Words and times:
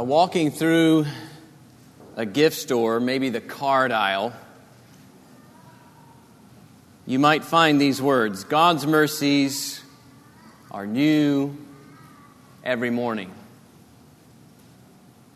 Uh, 0.00 0.02
walking 0.02 0.50
through 0.50 1.04
a 2.16 2.24
gift 2.24 2.56
store, 2.56 3.00
maybe 3.00 3.28
the 3.28 3.40
card 3.40 3.92
aisle, 3.92 4.32
you 7.06 7.18
might 7.18 7.44
find 7.44 7.78
these 7.78 8.00
words 8.00 8.44
God's 8.44 8.86
mercies 8.86 9.82
are 10.70 10.86
new 10.86 11.54
every 12.64 12.88
morning. 12.88 13.30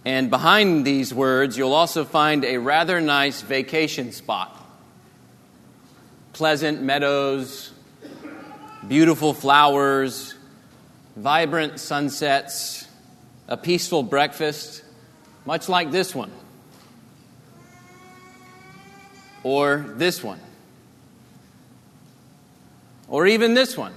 And 0.06 0.30
behind 0.30 0.86
these 0.86 1.12
words, 1.12 1.58
you'll 1.58 1.74
also 1.74 2.06
find 2.06 2.42
a 2.42 2.56
rather 2.56 3.02
nice 3.02 3.42
vacation 3.42 4.12
spot. 4.12 4.56
Pleasant 6.32 6.80
meadows, 6.80 7.70
beautiful 8.88 9.34
flowers, 9.34 10.34
vibrant 11.16 11.80
sunsets, 11.80 12.83
a 13.48 13.56
peaceful 13.56 14.02
breakfast, 14.02 14.82
much 15.44 15.68
like 15.68 15.90
this 15.90 16.14
one. 16.14 16.30
Or 19.42 19.84
this 19.96 20.22
one. 20.22 20.40
Or 23.08 23.26
even 23.26 23.54
this 23.54 23.76
one. 23.76 23.92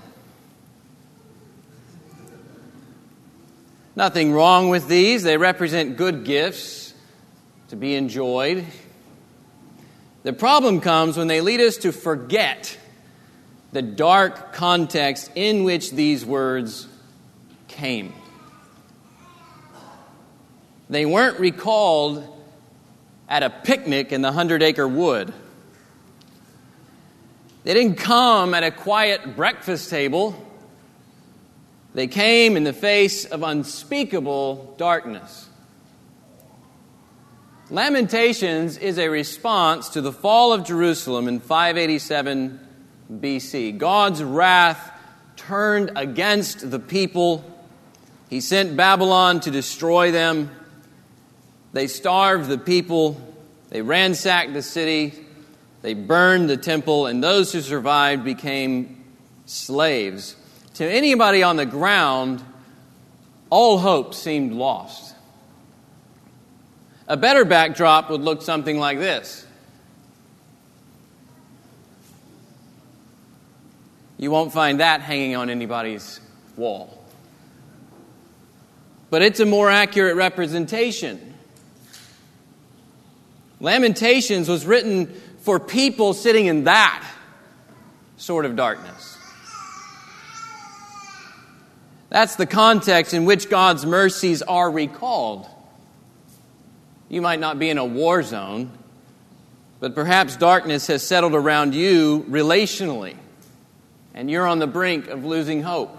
Nothing 3.95 4.31
wrong 4.31 4.69
with 4.69 4.87
these. 4.87 5.23
They 5.23 5.37
represent 5.37 5.97
good 5.97 6.23
gifts 6.23 6.93
to 7.69 7.75
be 7.75 7.95
enjoyed. 7.95 8.65
The 10.23 10.33
problem 10.33 10.81
comes 10.81 11.17
when 11.17 11.27
they 11.27 11.41
lead 11.41 11.61
us 11.61 11.77
to 11.77 11.91
forget 11.91 12.77
the 13.71 13.81
dark 13.81 14.53
context 14.53 15.31
in 15.35 15.63
which 15.63 15.91
these 15.91 16.25
words 16.25 16.87
came. 17.67 18.13
They 20.89 21.05
weren't 21.05 21.39
recalled 21.39 22.25
at 23.27 23.43
a 23.43 23.49
picnic 23.49 24.11
in 24.11 24.21
the 24.21 24.31
Hundred 24.31 24.63
Acre 24.63 24.87
Wood. 24.87 25.33
They 27.63 27.73
didn't 27.73 27.95
come 27.95 28.53
at 28.53 28.63
a 28.63 28.71
quiet 28.71 29.35
breakfast 29.35 29.89
table 29.89 30.47
they 31.97 32.05
came 32.05 32.57
in 32.57 32.63
the 32.63 32.73
face 32.73 33.25
of 33.25 33.41
unspeakable 33.41 34.75
darkness. 34.77 35.49
Lamentations 37.71 38.77
is 38.77 38.99
a 38.99 39.09
response 39.09 39.89
to 39.89 40.01
the 40.01 40.11
fall 40.11 40.53
of 40.53 40.63
Jerusalem 40.63 41.27
in 41.27 41.39
587 41.39 42.59
BC. 43.11 43.79
God's 43.79 44.21
wrath 44.21 44.91
turned 45.37 45.93
against 45.95 46.69
the 46.69 46.77
people. 46.77 47.43
He 48.29 48.41
sent 48.41 48.77
Babylon 48.77 49.39
to 49.39 49.49
destroy 49.49 50.11
them. 50.11 50.51
They 51.73 51.87
starved 51.87 52.49
the 52.49 52.57
people. 52.57 53.19
They 53.69 53.81
ransacked 53.81 54.53
the 54.53 54.61
city. 54.61 55.13
They 55.81 55.93
burned 55.93 56.49
the 56.49 56.57
temple, 56.57 57.05
and 57.07 57.23
those 57.23 57.53
who 57.53 57.61
survived 57.61 58.23
became 58.23 59.03
slaves 59.45 60.35
to 60.77 60.87
anybody 60.87 61.41
on 61.41 61.55
the 61.55 61.65
ground, 61.65 62.43
all 63.49 63.79
hope 63.79 64.13
seemed 64.13 64.53
lost. 64.53 65.15
A 67.07 67.17
better 67.17 67.45
backdrop 67.45 68.11
would 68.11 68.21
look 68.21 68.43
something 68.43 68.77
like 68.77 68.99
this. 68.99 69.43
You 74.19 74.29
won't 74.29 74.53
find 74.53 74.79
that 74.81 75.01
hanging 75.01 75.35
on 75.35 75.49
anybody's 75.49 76.19
wall. 76.55 77.03
But 79.09 79.23
it's 79.23 79.39
a 79.39 79.47
more 79.47 79.71
accurate 79.71 80.15
representation. 80.15 81.26
Lamentations 83.59 84.47
was 84.47 84.65
written 84.65 85.07
for 85.39 85.59
people 85.59 86.13
sitting 86.13 86.45
in 86.45 86.65
that 86.65 87.07
sort 88.17 88.45
of 88.45 88.55
darkness. 88.55 89.17
That's 92.09 92.35
the 92.35 92.45
context 92.45 93.13
in 93.13 93.25
which 93.25 93.49
God's 93.49 93.85
mercies 93.85 94.41
are 94.41 94.69
recalled. 94.69 95.47
You 97.09 97.21
might 97.21 97.39
not 97.39 97.59
be 97.59 97.69
in 97.69 97.77
a 97.77 97.85
war 97.85 98.23
zone, 98.23 98.71
but 99.79 99.95
perhaps 99.95 100.35
darkness 100.35 100.87
has 100.87 101.05
settled 101.05 101.33
around 101.33 101.75
you 101.75 102.25
relationally, 102.29 103.15
and 104.13 104.29
you're 104.29 104.47
on 104.47 104.59
the 104.59 104.67
brink 104.67 105.07
of 105.07 105.25
losing 105.25 105.63
hope. 105.63 105.97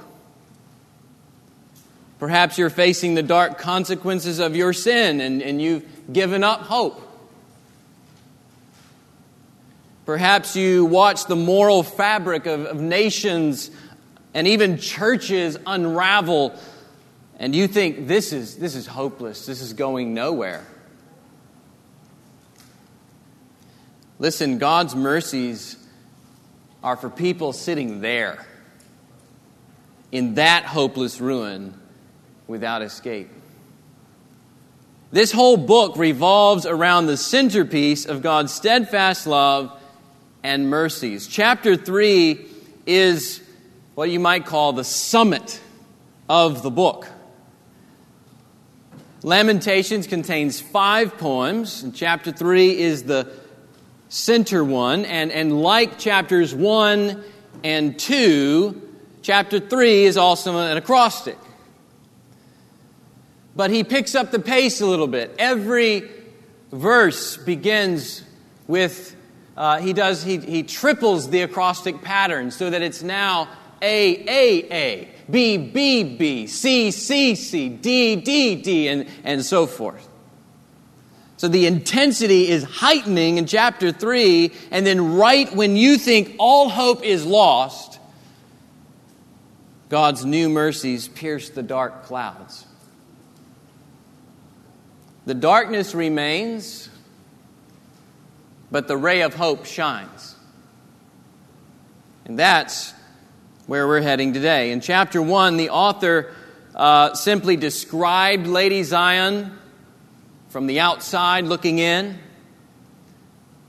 Perhaps 2.18 2.58
you're 2.58 2.70
facing 2.70 3.14
the 3.14 3.22
dark 3.22 3.58
consequences 3.58 4.40
of 4.40 4.56
your 4.56 4.72
sin 4.72 5.20
and, 5.20 5.40
and 5.40 5.62
you've 5.62 6.12
given 6.12 6.42
up 6.42 6.62
hope. 6.62 7.07
Perhaps 10.08 10.56
you 10.56 10.86
watch 10.86 11.26
the 11.26 11.36
moral 11.36 11.82
fabric 11.82 12.46
of, 12.46 12.64
of 12.64 12.80
nations 12.80 13.70
and 14.32 14.48
even 14.48 14.78
churches 14.78 15.58
unravel, 15.66 16.58
and 17.38 17.54
you 17.54 17.68
think 17.68 18.08
this 18.08 18.32
is, 18.32 18.56
this 18.56 18.74
is 18.74 18.86
hopeless, 18.86 19.44
this 19.44 19.60
is 19.60 19.74
going 19.74 20.14
nowhere. 20.14 20.66
Listen, 24.18 24.56
God's 24.56 24.96
mercies 24.96 25.76
are 26.82 26.96
for 26.96 27.10
people 27.10 27.52
sitting 27.52 28.00
there 28.00 28.46
in 30.10 30.36
that 30.36 30.64
hopeless 30.64 31.20
ruin 31.20 31.78
without 32.46 32.80
escape. 32.80 33.28
This 35.10 35.32
whole 35.32 35.58
book 35.58 35.98
revolves 35.98 36.64
around 36.64 37.08
the 37.08 37.18
centerpiece 37.18 38.06
of 38.06 38.22
God's 38.22 38.54
steadfast 38.54 39.26
love 39.26 39.77
and 40.42 40.68
mercies. 40.70 41.26
Chapter 41.26 41.76
3 41.76 42.44
is 42.86 43.42
what 43.94 44.10
you 44.10 44.20
might 44.20 44.46
call 44.46 44.72
the 44.72 44.84
summit 44.84 45.60
of 46.28 46.62
the 46.62 46.70
book. 46.70 47.08
Lamentations 49.22 50.06
contains 50.06 50.60
five 50.60 51.18
poems, 51.18 51.82
and 51.82 51.94
chapter 51.94 52.30
3 52.30 52.78
is 52.78 53.02
the 53.02 53.30
center 54.08 54.62
one. 54.62 55.04
And, 55.04 55.32
and 55.32 55.60
like 55.60 55.98
chapters 55.98 56.54
1 56.54 57.22
and 57.64 57.98
2, 57.98 58.88
chapter 59.22 59.58
3 59.58 60.04
is 60.04 60.16
also 60.16 60.58
an 60.58 60.76
acrostic. 60.76 61.36
But 63.56 63.70
he 63.70 63.82
picks 63.82 64.14
up 64.14 64.30
the 64.30 64.38
pace 64.38 64.80
a 64.80 64.86
little 64.86 65.08
bit. 65.08 65.34
Every 65.36 66.08
verse 66.70 67.36
begins 67.36 68.22
with, 68.68 69.16
uh, 69.58 69.80
he 69.80 69.92
does, 69.92 70.22
he, 70.22 70.36
he 70.36 70.62
triples 70.62 71.30
the 71.30 71.42
acrostic 71.42 72.00
pattern 72.00 72.52
so 72.52 72.70
that 72.70 72.80
it's 72.80 73.02
now 73.02 73.48
a, 73.82 74.14
A, 74.28 74.72
A, 74.72 75.08
B, 75.28 75.58
B, 75.58 76.04
B, 76.04 76.46
C, 76.46 76.92
C, 76.92 77.34
C, 77.34 77.68
D, 77.68 78.14
D, 78.14 78.54
D, 78.54 78.86
and, 78.86 79.08
and 79.24 79.44
so 79.44 79.66
forth. 79.66 80.08
So 81.38 81.48
the 81.48 81.66
intensity 81.66 82.46
is 82.46 82.62
heightening 82.62 83.38
in 83.38 83.46
chapter 83.46 83.90
3, 83.90 84.52
and 84.70 84.86
then 84.86 85.16
right 85.16 85.52
when 85.52 85.74
you 85.74 85.98
think 85.98 86.36
all 86.38 86.68
hope 86.68 87.02
is 87.02 87.26
lost, 87.26 87.98
God's 89.88 90.24
new 90.24 90.48
mercies 90.48 91.08
pierce 91.08 91.50
the 91.50 91.64
dark 91.64 92.04
clouds. 92.04 92.64
The 95.26 95.34
darkness 95.34 95.96
remains, 95.96 96.90
but 98.70 98.88
the 98.88 98.96
ray 98.96 99.22
of 99.22 99.34
hope 99.34 99.64
shines. 99.64 100.36
And 102.24 102.38
that's 102.38 102.92
where 103.66 103.86
we're 103.86 104.02
heading 104.02 104.32
today. 104.32 104.70
In 104.70 104.80
chapter 104.80 105.20
1, 105.22 105.56
the 105.56 105.70
author 105.70 106.34
uh, 106.74 107.14
simply 107.14 107.56
described 107.56 108.46
Lady 108.46 108.82
Zion 108.82 109.58
from 110.48 110.66
the 110.66 110.80
outside 110.80 111.44
looking 111.44 111.78
in. 111.78 112.18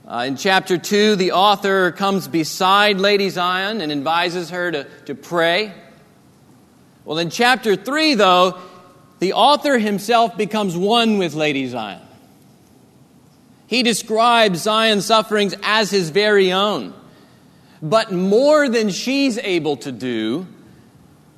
Uh, 0.06 0.24
in 0.26 0.36
chapter 0.36 0.76
2, 0.76 1.16
the 1.16 1.32
author 1.32 1.92
comes 1.92 2.28
beside 2.28 2.98
Lady 2.98 3.28
Zion 3.28 3.80
and 3.80 3.92
advises 3.92 4.50
her 4.50 4.70
to, 4.72 4.86
to 5.06 5.14
pray. 5.14 5.72
Well, 7.04 7.18
in 7.18 7.30
chapter 7.30 7.76
3, 7.76 8.14
though, 8.14 8.58
the 9.20 9.34
author 9.34 9.78
himself 9.78 10.36
becomes 10.36 10.76
one 10.76 11.18
with 11.18 11.34
Lady 11.34 11.66
Zion. 11.66 12.00
He 13.70 13.84
describes 13.84 14.62
Zion's 14.62 15.06
sufferings 15.06 15.54
as 15.62 15.92
his 15.92 16.10
very 16.10 16.50
own. 16.50 16.92
But 17.80 18.10
more 18.10 18.68
than 18.68 18.90
she's 18.90 19.38
able 19.38 19.76
to 19.76 19.92
do, 19.92 20.48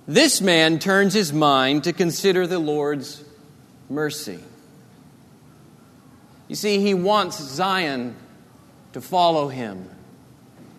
this 0.09 0.41
man 0.41 0.79
turns 0.79 1.13
his 1.13 1.31
mind 1.31 1.85
to 1.85 1.93
consider 1.93 2.47
the 2.47 2.59
Lord's 2.59 3.23
mercy. 3.91 4.39
You 6.49 6.57
see, 6.57 6.79
he 6.81 6.95
wants 6.95 7.39
Zion 7.39 8.17
to 8.95 9.03
follow 9.03 9.49
him 9.49 9.91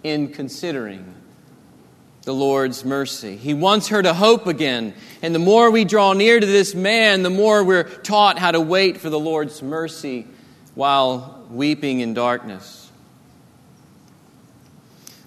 in 0.01 0.29
considering 0.29 1.13
the 2.23 2.33
Lord's 2.33 2.83
mercy. 2.83 3.38
He 3.38 3.53
wants 3.53 3.89
her 3.89 4.01
to 4.01 4.15
hope 4.15 4.47
again. 4.47 4.95
And 5.21 5.35
the 5.35 5.39
more 5.39 5.69
we 5.69 5.85
draw 5.85 6.13
near 6.13 6.39
to 6.39 6.47
this 6.47 6.73
man, 6.73 7.21
the 7.21 7.29
more 7.29 7.63
we're 7.63 7.83
taught 7.83 8.39
how 8.39 8.50
to 8.50 8.59
wait 8.59 8.97
for 8.97 9.11
the 9.11 9.19
Lord's 9.19 9.61
mercy 9.61 10.25
while 10.75 11.46
weeping 11.50 12.00
in 12.00 12.14
darkness. 12.14 12.92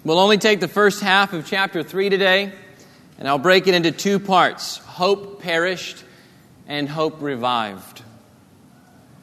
We'll 0.05 0.19
only 0.19 0.39
take 0.39 0.61
the 0.61 0.69
first 0.69 1.01
half 1.03 1.33
of 1.33 1.47
chapter 1.47 1.83
3 1.83 2.11
today, 2.11 2.53
and 3.19 3.27
I'll 3.27 3.39
break 3.39 3.67
it 3.67 3.75
into 3.75 3.91
two 3.91 4.19
parts 4.19 4.79
hope 4.79 5.43
perished 5.43 6.05
and 6.67 6.89
hope 6.89 7.21
revived. 7.21 8.03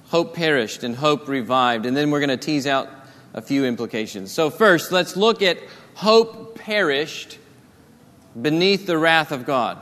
Hope 0.07 0.35
perished 0.35 0.83
and 0.83 0.95
hope 0.95 1.27
revived. 1.27 1.85
And 1.85 1.97
then 1.97 2.11
we're 2.11 2.19
going 2.19 2.29
to 2.29 2.37
tease 2.37 2.67
out 2.67 2.89
a 3.33 3.41
few 3.41 3.65
implications. 3.65 4.31
So, 4.31 4.49
first, 4.49 4.91
let's 4.91 5.17
look 5.17 5.41
at 5.41 5.57
hope 5.95 6.59
perished 6.59 7.39
beneath 8.39 8.85
the 8.85 8.97
wrath 8.97 9.31
of 9.31 9.45
God. 9.45 9.79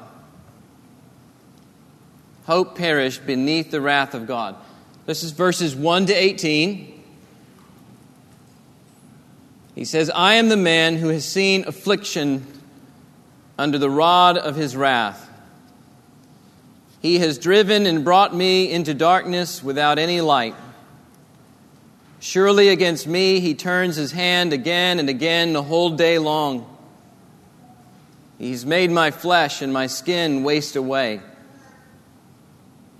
Hope 2.46 2.78
perished 2.78 3.26
beneath 3.26 3.72
the 3.72 3.82
wrath 3.82 4.14
of 4.14 4.28
God. 4.28 4.56
This 5.06 5.24
is 5.24 5.31
verses 5.31 5.75
1 5.75 6.07
to 6.07 6.13
18. 6.13 7.03
He 9.74 9.86
says, 9.86 10.12
I 10.13 10.36
am 10.36 10.50
the 10.50 10.57
man 10.57 10.98
who 10.98 11.07
has 11.09 11.25
seen 11.25 11.65
affliction 11.68 12.45
under 13.57 13.77
the 13.77 13.89
rod 13.89 14.38
of 14.38 14.56
his 14.56 14.75
wrath. 14.75 15.30
He 17.01 17.18
has 17.19 17.39
driven 17.39 17.88
and 17.88 18.03
brought 18.03 18.36
me 18.36 18.71
into 18.71 18.94
darkness 18.94 19.63
without 19.63 19.98
any 19.98 20.21
light. 20.21 20.56
Surely 22.19 22.69
against 22.69 23.07
me 23.07 23.39
he 23.39 23.56
turns 23.56 23.95
his 23.95 24.12
hand 24.12 24.54
again 24.54 25.00
and 25.00 25.09
again 25.09 25.54
the 25.54 25.63
whole 25.63 25.89
day 25.89 26.19
long. 26.19 26.68
He's 28.38 28.65
made 28.65 28.92
my 28.92 29.09
flesh 29.09 29.63
and 29.63 29.74
my 29.74 29.88
skin 29.88 30.44
waste 30.44 30.75
away. 30.75 31.21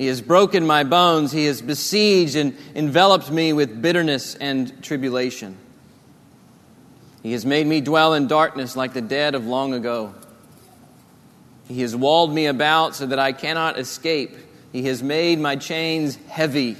He 0.01 0.07
has 0.07 0.19
broken 0.19 0.65
my 0.65 0.83
bones. 0.83 1.31
He 1.31 1.45
has 1.45 1.62
besieged 1.62 2.36
and 2.36 2.57
enveloped 2.74 3.30
me 3.30 3.53
with 3.53 3.83
bitterness 3.83 4.33
and 4.33 4.81
tribulation. 4.81 5.56
He 7.21 7.33
has 7.33 7.45
made 7.45 7.68
me 7.68 7.81
dwell 7.81 8.15
in 8.15 8.25
darkness 8.25 8.75
like 8.75 8.94
the 8.94 9.01
dead 9.01 9.36
of 9.36 9.45
long 9.45 9.75
ago. 9.75 10.15
He 11.68 11.81
has 11.81 11.95
walled 11.95 12.33
me 12.33 12.48
about 12.48 12.95
so 12.95 13.06
that 13.06 13.19
I 13.19 13.31
cannot 13.31 13.77
escape. 13.77 14.36
He 14.71 14.86
has 14.86 15.03
made 15.03 15.38
my 15.38 15.56
chains 15.56 16.15
heavy. 16.27 16.77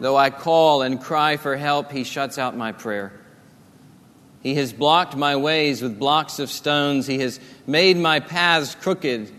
Though 0.00 0.16
I 0.16 0.30
call 0.30 0.82
and 0.82 1.00
cry 1.00 1.36
for 1.36 1.56
help, 1.56 1.92
he 1.92 2.02
shuts 2.02 2.36
out 2.36 2.56
my 2.56 2.72
prayer. 2.72 3.12
He 4.40 4.56
has 4.56 4.72
blocked 4.72 5.14
my 5.14 5.36
ways 5.36 5.82
with 5.82 6.00
blocks 6.00 6.40
of 6.40 6.50
stones. 6.50 7.06
He 7.06 7.20
has 7.20 7.38
made 7.64 7.96
my 7.96 8.18
paths 8.18 8.74
crooked. 8.74 9.32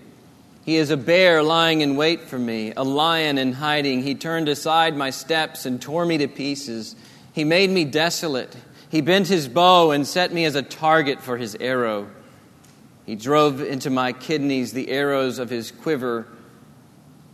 He 0.68 0.76
is 0.76 0.90
a 0.90 0.98
bear 0.98 1.44
lying 1.44 1.80
in 1.80 1.96
wait 1.96 2.24
for 2.24 2.38
me, 2.38 2.74
a 2.76 2.84
lion 2.84 3.38
in 3.38 3.54
hiding. 3.54 4.04
He 4.04 4.16
turned 4.16 4.50
aside 4.50 4.98
my 4.98 5.12
steps 5.12 5.66
and 5.66 5.82
tore 5.82 6.06
me 6.06 6.18
to 6.18 6.28
pieces. 6.28 6.94
He 7.32 7.46
made 7.46 7.70
me 7.70 7.86
desolate. 7.86 8.54
He 8.90 9.00
bent 9.00 9.30
his 9.30 9.48
bow 9.48 9.92
and 9.92 10.06
set 10.06 10.34
me 10.34 10.44
as 10.44 10.56
a 10.56 10.62
target 10.62 11.22
for 11.22 11.38
his 11.38 11.56
arrow. 11.56 12.10
He 13.06 13.16
drove 13.16 13.62
into 13.62 13.90
my 13.90 14.12
kidneys 14.12 14.74
the 14.74 14.90
arrows 14.90 15.40
of 15.40 15.50
his 15.50 15.72
quiver. 15.72 16.28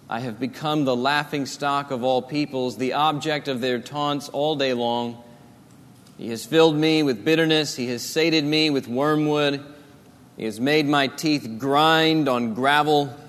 I 0.07 0.19
have 0.19 0.39
become 0.39 0.85
the 0.85 0.95
laughing 0.95 1.47
stock 1.47 1.89
of 1.89 2.03
all 2.03 2.21
peoples, 2.21 2.77
the 2.77 2.93
object 2.93 3.47
of 3.47 3.61
their 3.61 3.79
taunts 3.79 4.29
all 4.29 4.55
day 4.55 4.73
long. 4.73 5.23
He 6.19 6.29
has 6.29 6.45
filled 6.45 6.75
me 6.75 7.01
with 7.01 7.25
bitterness. 7.25 7.75
He 7.75 7.87
has 7.87 8.03
sated 8.03 8.45
me 8.45 8.69
with 8.69 8.87
wormwood. 8.87 9.65
He 10.37 10.45
has 10.45 10.59
made 10.59 10.85
my 10.85 11.07
teeth 11.07 11.55
grind 11.57 12.29
on 12.29 12.53
gravel 12.53 13.21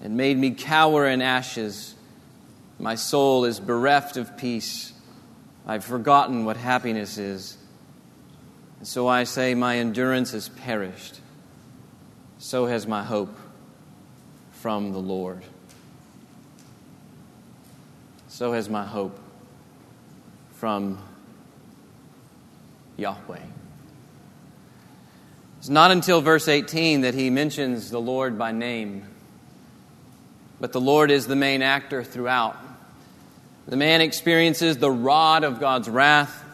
and 0.00 0.16
made 0.16 0.36
me 0.36 0.50
cower 0.52 1.06
in 1.06 1.22
ashes. 1.22 1.94
My 2.78 2.94
soul 2.94 3.44
is 3.44 3.60
bereft 3.60 4.16
of 4.16 4.36
peace. 4.36 4.92
I've 5.66 5.84
forgotten 5.84 6.44
what 6.44 6.56
happiness 6.56 7.18
is. 7.18 7.56
And 8.78 8.88
so 8.88 9.06
I 9.06 9.24
say, 9.24 9.54
My 9.54 9.78
endurance 9.78 10.32
has 10.32 10.48
perished 10.48 11.20
so 12.40 12.64
has 12.64 12.86
my 12.86 13.04
hope 13.04 13.36
from 14.50 14.92
the 14.92 14.98
Lord. 14.98 15.42
So 18.28 18.52
has 18.52 18.70
my 18.70 18.86
hope 18.86 19.18
from 20.52 20.98
Yahweh. 22.96 23.42
It's 25.58 25.68
not 25.68 25.90
until 25.90 26.22
verse 26.22 26.48
18 26.48 27.02
that 27.02 27.12
he 27.12 27.28
mentions 27.28 27.90
the 27.90 28.00
Lord 28.00 28.38
by 28.38 28.52
name, 28.52 29.06
but 30.60 30.72
the 30.72 30.80
Lord 30.80 31.10
is 31.10 31.26
the 31.26 31.36
main 31.36 31.62
actor 31.62 32.04
throughout. 32.04 32.56
The 33.66 33.76
man 33.76 34.00
experiences 34.00 34.76
the 34.76 34.90
rod 34.90 35.42
of 35.42 35.58
God's 35.58 35.88
wrath. 35.88 36.44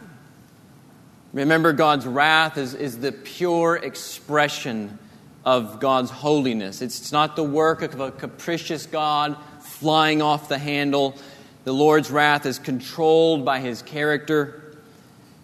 Remember, 1.33 1.73
God's 1.73 2.07
wrath 2.07 2.57
is, 2.57 2.73
is 2.73 2.99
the 2.99 3.11
pure 3.11 3.75
expression 3.75 4.97
of 5.43 5.79
God's 5.79 6.09
holiness. 6.09 6.81
It's 6.81 7.11
not 7.11 7.35
the 7.35 7.43
work 7.43 7.81
of 7.81 7.99
a 7.99 8.11
capricious 8.11 8.85
God 8.85 9.37
flying 9.61 10.21
off 10.21 10.49
the 10.49 10.57
handle. 10.57 11.15
The 11.63 11.73
Lord's 11.73 12.09
wrath 12.09 12.45
is 12.45 12.59
controlled 12.59 13.45
by 13.45 13.59
his 13.59 13.81
character 13.81 14.77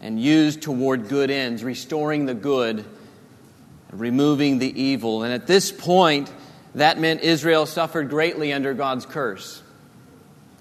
and 0.02 0.20
used 0.20 0.62
toward 0.62 1.08
good 1.10 1.32
ends, 1.32 1.64
restoring 1.64 2.26
the 2.26 2.34
good, 2.34 2.86
removing 3.92 4.60
the 4.60 4.82
evil. 4.82 5.24
And 5.24 5.34
at 5.34 5.48
this 5.48 5.72
point, 5.72 6.32
that 6.76 7.00
meant 7.00 7.22
Israel 7.22 7.66
suffered 7.66 8.10
greatly 8.10 8.52
under 8.52 8.74
God's 8.74 9.06
curse. 9.06 9.62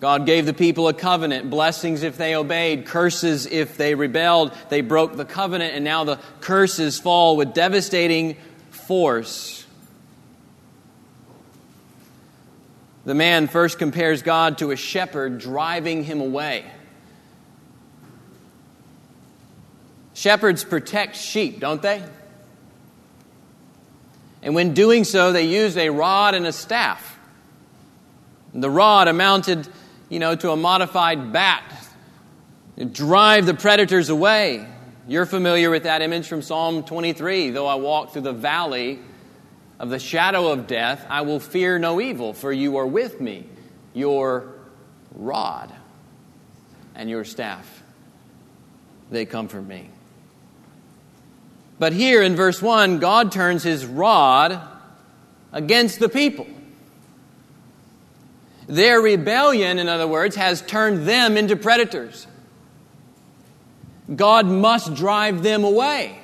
God 0.01 0.27
gave 0.27 0.47
the 0.47 0.53
people 0.53 0.89
a 0.89 0.95
covenant, 0.95 1.49
blessings 1.49 2.03
if 2.03 2.19
they 2.19 2.35
obeyed, 2.35 2.87
curses 2.87 3.47
if 3.47 3.77
they 3.77 3.95
rebelled. 3.95 4.53
They 4.69 4.81
broke 4.81 5.17
the 5.17 5.25
covenant, 5.25 5.75
and 5.75 5.85
now 5.85 6.03
the 6.03 6.19
curses 6.41 6.99
fall 6.99 7.37
with 7.37 7.55
devastating 7.55 8.37
force. 8.71 9.65
The 13.05 13.15
man 13.15 13.47
first 13.47 13.79
compares 13.79 14.23
God 14.23 14.59
to 14.59 14.73
a 14.73 14.77
shepherd 14.77 15.39
driving 15.39 16.05
him 16.05 16.21
away. 16.21 16.65
Shepherds 20.15 20.65
protect 20.65 21.17
sheep, 21.17 21.61
don't 21.61 21.81
they? 21.81 22.03
And 24.43 24.55
when 24.55 24.75
doing 24.75 25.05
so, 25.05 25.33
they 25.33 25.45
used 25.45 25.79
a 25.79 25.91
rod 25.91 26.35
and 26.35 26.47
a 26.47 26.53
staff. 26.53 27.19
The 28.53 28.71
rod 28.71 29.09
amounted, 29.09 29.69
you 30.09 30.19
know, 30.19 30.35
to 30.35 30.51
a 30.51 30.57
modified 30.57 31.33
bat. 31.33 31.63
to 32.77 32.85
drive 32.85 33.47
the 33.47 33.55
predators 33.55 34.09
away. 34.09 34.67
You're 35.07 35.27
familiar 35.27 35.71
with 35.71 35.85
that 35.85 36.03
image 36.03 36.27
from 36.29 36.43
Psalm 36.43 36.85
23. 36.85 37.51
Though 37.51 37.67
I 37.67 37.75
walk 37.77 38.13
through 38.13 38.23
the 38.23 38.33
valley 38.33 38.99
of 39.79 39.91
the 39.91 39.99
shadow 39.99 40.49
of 40.49 40.67
death, 40.67 41.05
I 41.09 41.23
will 41.23 41.41
fear 41.41 41.79
no 41.79 42.01
evil, 42.01 42.33
for 42.33 42.53
you 42.53 42.77
are 42.77 42.87
with 42.87 43.21
me. 43.21 43.47
Your 43.95 44.55
rod 45.15 45.73
and 46.95 47.11
your 47.11 47.25
staff, 47.25 47.83
they 49.11 49.27
comfort 49.27 49.63
me. 49.63 49.91
But 51.83 51.93
here 51.93 52.23
in 52.23 52.37
verse 52.37 52.63
1, 52.63 53.01
God 53.01 53.33
turns 53.33 53.65
his 53.65 53.85
rod 53.85 54.61
against 55.51 55.99
the 55.99 56.09
people. 56.09 56.47
Their 58.69 59.01
rebellion, 59.01 59.81
in 59.81 59.89
other 59.89 60.07
words, 60.07 60.37
has 60.37 60.63
turned 60.63 61.09
them 61.09 61.37
into 61.37 61.57
predators. 61.57 62.29
God 64.15 64.47
must 64.47 64.95
drive 64.95 65.43
them 65.43 65.65
away. 65.65 66.17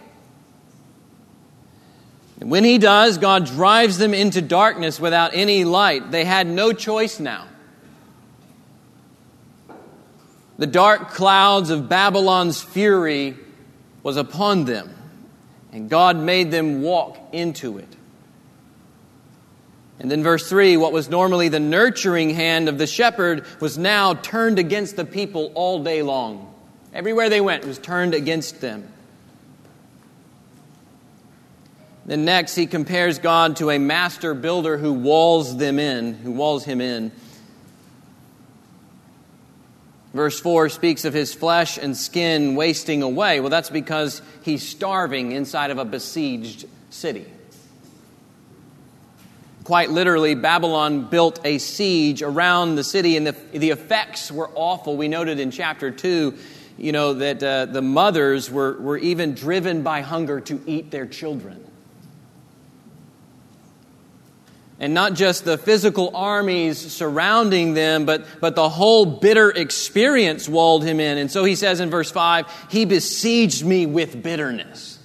And 2.41 2.53
when 2.53 2.63
He 2.63 2.79
does, 2.79 3.19
God 3.19 3.47
drives 3.47 3.99
them 3.99 4.15
into 4.15 4.41
darkness 4.41 5.01
without 5.01 5.35
any 5.35 5.65
light. 5.65 6.13
They 6.13 6.25
had 6.25 6.47
no 6.47 6.73
choice 6.73 7.19
now. 7.19 7.49
The 10.57 10.69
dark 10.69 11.11
clouds 11.11 11.71
of 11.71 11.89
Babylon's 11.89 12.63
fury 12.63 13.37
was 14.05 14.17
upon 14.17 14.65
them, 14.65 14.95
and 15.73 15.89
God 15.91 16.17
made 16.17 16.51
them 16.51 16.83
walk 16.83 17.19
into 17.33 17.79
it. 17.79 17.89
And 20.01 20.11
then, 20.11 20.23
verse 20.23 20.49
3 20.49 20.77
what 20.77 20.93
was 20.93 21.09
normally 21.09 21.49
the 21.49 21.61
nurturing 21.61 22.31
hand 22.31 22.69
of 22.69 22.79
the 22.79 22.87
shepherd 22.87 23.45
was 23.61 23.77
now 23.77 24.15
turned 24.15 24.59
against 24.59 24.97
the 24.97 25.05
people 25.05 25.53
all 25.55 25.83
day 25.83 26.03
long. 26.03 26.55
Everywhere 26.95 27.29
they 27.29 27.41
went 27.41 27.65
was 27.65 27.79
turned 27.79 28.15
against 28.15 28.61
them. 28.61 28.89
Then 32.07 32.25
next, 32.25 32.55
he 32.55 32.67
compares 32.67 33.19
God 33.19 33.57
to 33.57 33.71
a 33.71 33.79
master 33.79 34.33
builder 34.33 34.79
who 34.79 34.95
walls 34.95 35.59
them 35.59 35.79
in, 35.79 36.15
who 36.15 36.33
walls 36.33 36.65
him 36.65 36.81
in. 36.81 37.13
Verse 40.15 40.41
4 40.41 40.69
speaks 40.71 41.05
of 41.05 41.13
his 41.13 41.35
flesh 41.35 41.79
and 41.79 41.97
skin 41.97 42.55
wasting 42.55 43.03
away. 43.03 43.41
Well, 43.41 43.51
that's 43.51 43.71
because 43.71 44.23
he's 44.43 44.67
starving 44.67 45.33
inside 45.33 45.71
of 45.71 45.79
a 45.79 45.85
besieged 45.85 46.67
city. 46.91 47.27
Quite 49.65 49.91
literally, 49.91 50.35
Babylon 50.35 51.11
built 51.11 51.41
a 51.45 51.59
siege 51.59 52.23
around 52.23 52.77
the 52.77 52.85
city, 52.85 53.19
and 53.19 53.27
the, 53.27 53.37
the 53.53 53.69
effects 53.71 54.33
were 54.33 54.51
awful. 54.55 54.97
We 54.97 55.09
noted 55.09 55.39
in 55.39 55.51
chapter 55.51 55.91
2 55.91 56.39
you 56.79 56.93
know, 56.93 57.15
that 57.15 57.43
uh, 57.43 57.67
the 57.67 57.83
mothers 57.83 58.51
were, 58.51 58.81
were 58.81 58.97
even 58.97 59.35
driven 59.35 59.83
by 59.83 60.01
hunger 60.01 60.41
to 60.41 60.63
eat 60.65 60.91
their 60.91 61.07
children. 61.07 61.65
And 64.81 64.95
not 64.95 65.15
just 65.15 65.45
the 65.45 65.59
physical 65.59 66.15
armies 66.15 66.79
surrounding 66.79 67.75
them, 67.75 68.05
but, 68.05 68.25
but 68.41 68.55
the 68.55 68.69
whole 68.69 69.07
bitter 69.07 69.51
experience 69.51 70.49
walled 70.49 70.85
him 70.85 71.01
in. 71.01 71.19
And 71.19 71.31
so 71.31 71.45
he 71.45 71.57
says 71.57 71.81
in 71.81 71.91
verse 71.91 72.11
5 72.11 72.47
He 72.71 72.85
besieged 72.85 73.65
me 73.65 73.87
with 73.87 74.23
bitterness. 74.23 74.99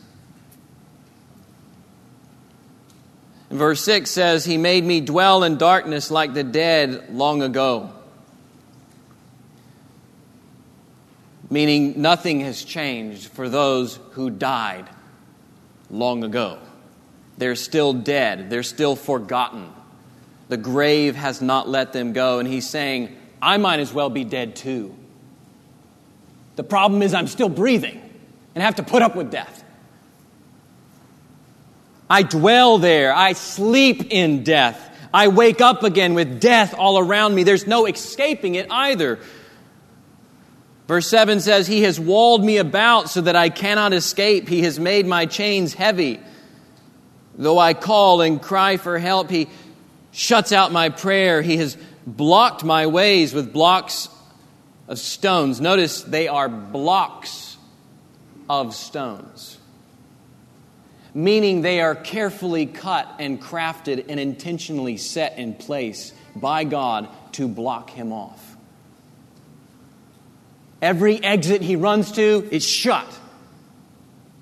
And 3.49 3.57
verse 3.57 3.81
6 3.83 4.11
says, 4.11 4.45
He 4.45 4.57
made 4.57 4.83
me 4.83 5.01
dwell 5.01 5.43
in 5.43 5.57
darkness 5.57 6.11
like 6.11 6.33
the 6.33 6.43
dead 6.43 7.09
long 7.09 7.41
ago. 7.41 7.93
meaning 11.53 12.01
nothing 12.01 12.39
has 12.39 12.63
changed 12.63 13.27
for 13.27 13.47
those 13.47 13.99
who 14.13 14.31
died 14.31 14.89
long 15.91 16.23
ago. 16.23 16.57
They're 17.37 17.55
still 17.55 17.93
dead, 17.93 18.49
they're 18.49 18.63
still 18.63 18.95
forgotten. 18.95 19.71
The 20.49 20.57
grave 20.57 21.15
has 21.15 21.41
not 21.41 21.67
let 21.67 21.93
them 21.93 22.13
go. 22.13 22.39
And 22.39 22.47
he's 22.47 22.69
saying, 22.69 23.15
I 23.41 23.57
might 23.57 23.79
as 23.79 23.93
well 23.93 24.09
be 24.09 24.23
dead 24.23 24.55
too. 24.55 24.95
The 26.55 26.63
problem 26.63 27.01
is, 27.01 27.13
I'm 27.13 27.27
still 27.27 27.49
breathing 27.49 27.99
and 28.53 28.63
have 28.63 28.75
to 28.75 28.83
put 28.83 29.01
up 29.01 29.15
with 29.15 29.31
death. 29.31 29.63
I 32.09 32.23
dwell 32.23 32.77
there, 32.77 33.13
I 33.13 33.33
sleep 33.33 34.11
in 34.11 34.43
death. 34.43 34.91
I 35.13 35.27
wake 35.27 35.61
up 35.61 35.83
again 35.83 36.13
with 36.13 36.39
death 36.39 36.73
all 36.77 36.99
around 36.99 37.33
me. 37.35 37.43
There's 37.43 37.67
no 37.67 37.85
escaping 37.85 38.55
it 38.55 38.67
either. 38.71 39.19
Verse 40.87 41.07
7 41.07 41.39
says, 41.39 41.65
He 41.65 41.83
has 41.83 41.99
walled 41.99 42.43
me 42.43 42.57
about 42.57 43.09
so 43.09 43.21
that 43.21 43.35
I 43.35 43.49
cannot 43.49 43.93
escape. 43.93 44.49
He 44.49 44.63
has 44.63 44.79
made 44.79 45.05
my 45.05 45.25
chains 45.25 45.73
heavy. 45.73 46.19
Though 47.35 47.57
I 47.57 47.73
call 47.73 48.21
and 48.21 48.41
cry 48.41 48.77
for 48.77 48.99
help, 48.99 49.29
He 49.29 49.47
shuts 50.11 50.51
out 50.51 50.71
my 50.71 50.89
prayer. 50.89 51.41
He 51.41 51.57
has 51.57 51.77
blocked 52.05 52.63
my 52.63 52.87
ways 52.87 53.33
with 53.33 53.53
blocks 53.53 54.09
of 54.87 54.99
stones. 54.99 55.59
Notice 55.59 56.01
they 56.01 56.27
are 56.27 56.49
blocks 56.49 57.57
of 58.49 58.75
stones, 58.75 59.57
meaning 61.13 61.61
they 61.61 61.81
are 61.81 61.95
carefully 61.95 62.65
cut 62.65 63.07
and 63.19 63.41
crafted 63.41 64.05
and 64.09 64.19
intentionally 64.19 64.97
set 64.97 65.37
in 65.37 65.55
place 65.55 66.13
by 66.35 66.63
God 66.63 67.07
to 67.33 67.47
block 67.47 67.89
Him 67.89 68.11
off. 68.11 68.53
Every 70.83 71.23
exit 71.23 71.61
he 71.61 71.77
runs 71.77 72.11
to 72.11 72.45
is 72.51 72.67
shut 72.67 73.07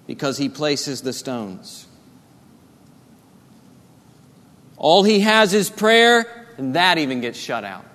because 0.07 0.39
he 0.39 0.49
places 0.49 1.03
the 1.03 1.13
stones. 1.13 1.85
All 4.81 5.03
he 5.03 5.19
has 5.19 5.53
is 5.53 5.69
prayer, 5.69 6.25
and 6.57 6.73
that 6.73 6.97
even 6.97 7.21
gets 7.21 7.37
shut 7.37 7.63
out. 7.63 7.85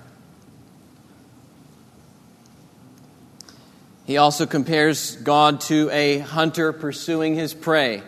He 4.06 4.18
also 4.18 4.46
compares 4.46 5.16
God 5.16 5.62
to 5.62 5.90
a 5.90 6.20
hunter 6.20 6.72
pursuing 6.72 7.34
his 7.34 7.52
prey. 7.52 8.04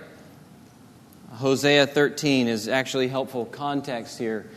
Hosea 1.32 1.88
13 1.88 2.47
is 2.47 2.68
actually 2.68 3.08
helpful 3.08 3.47
context 3.47 4.16
here 4.16 4.49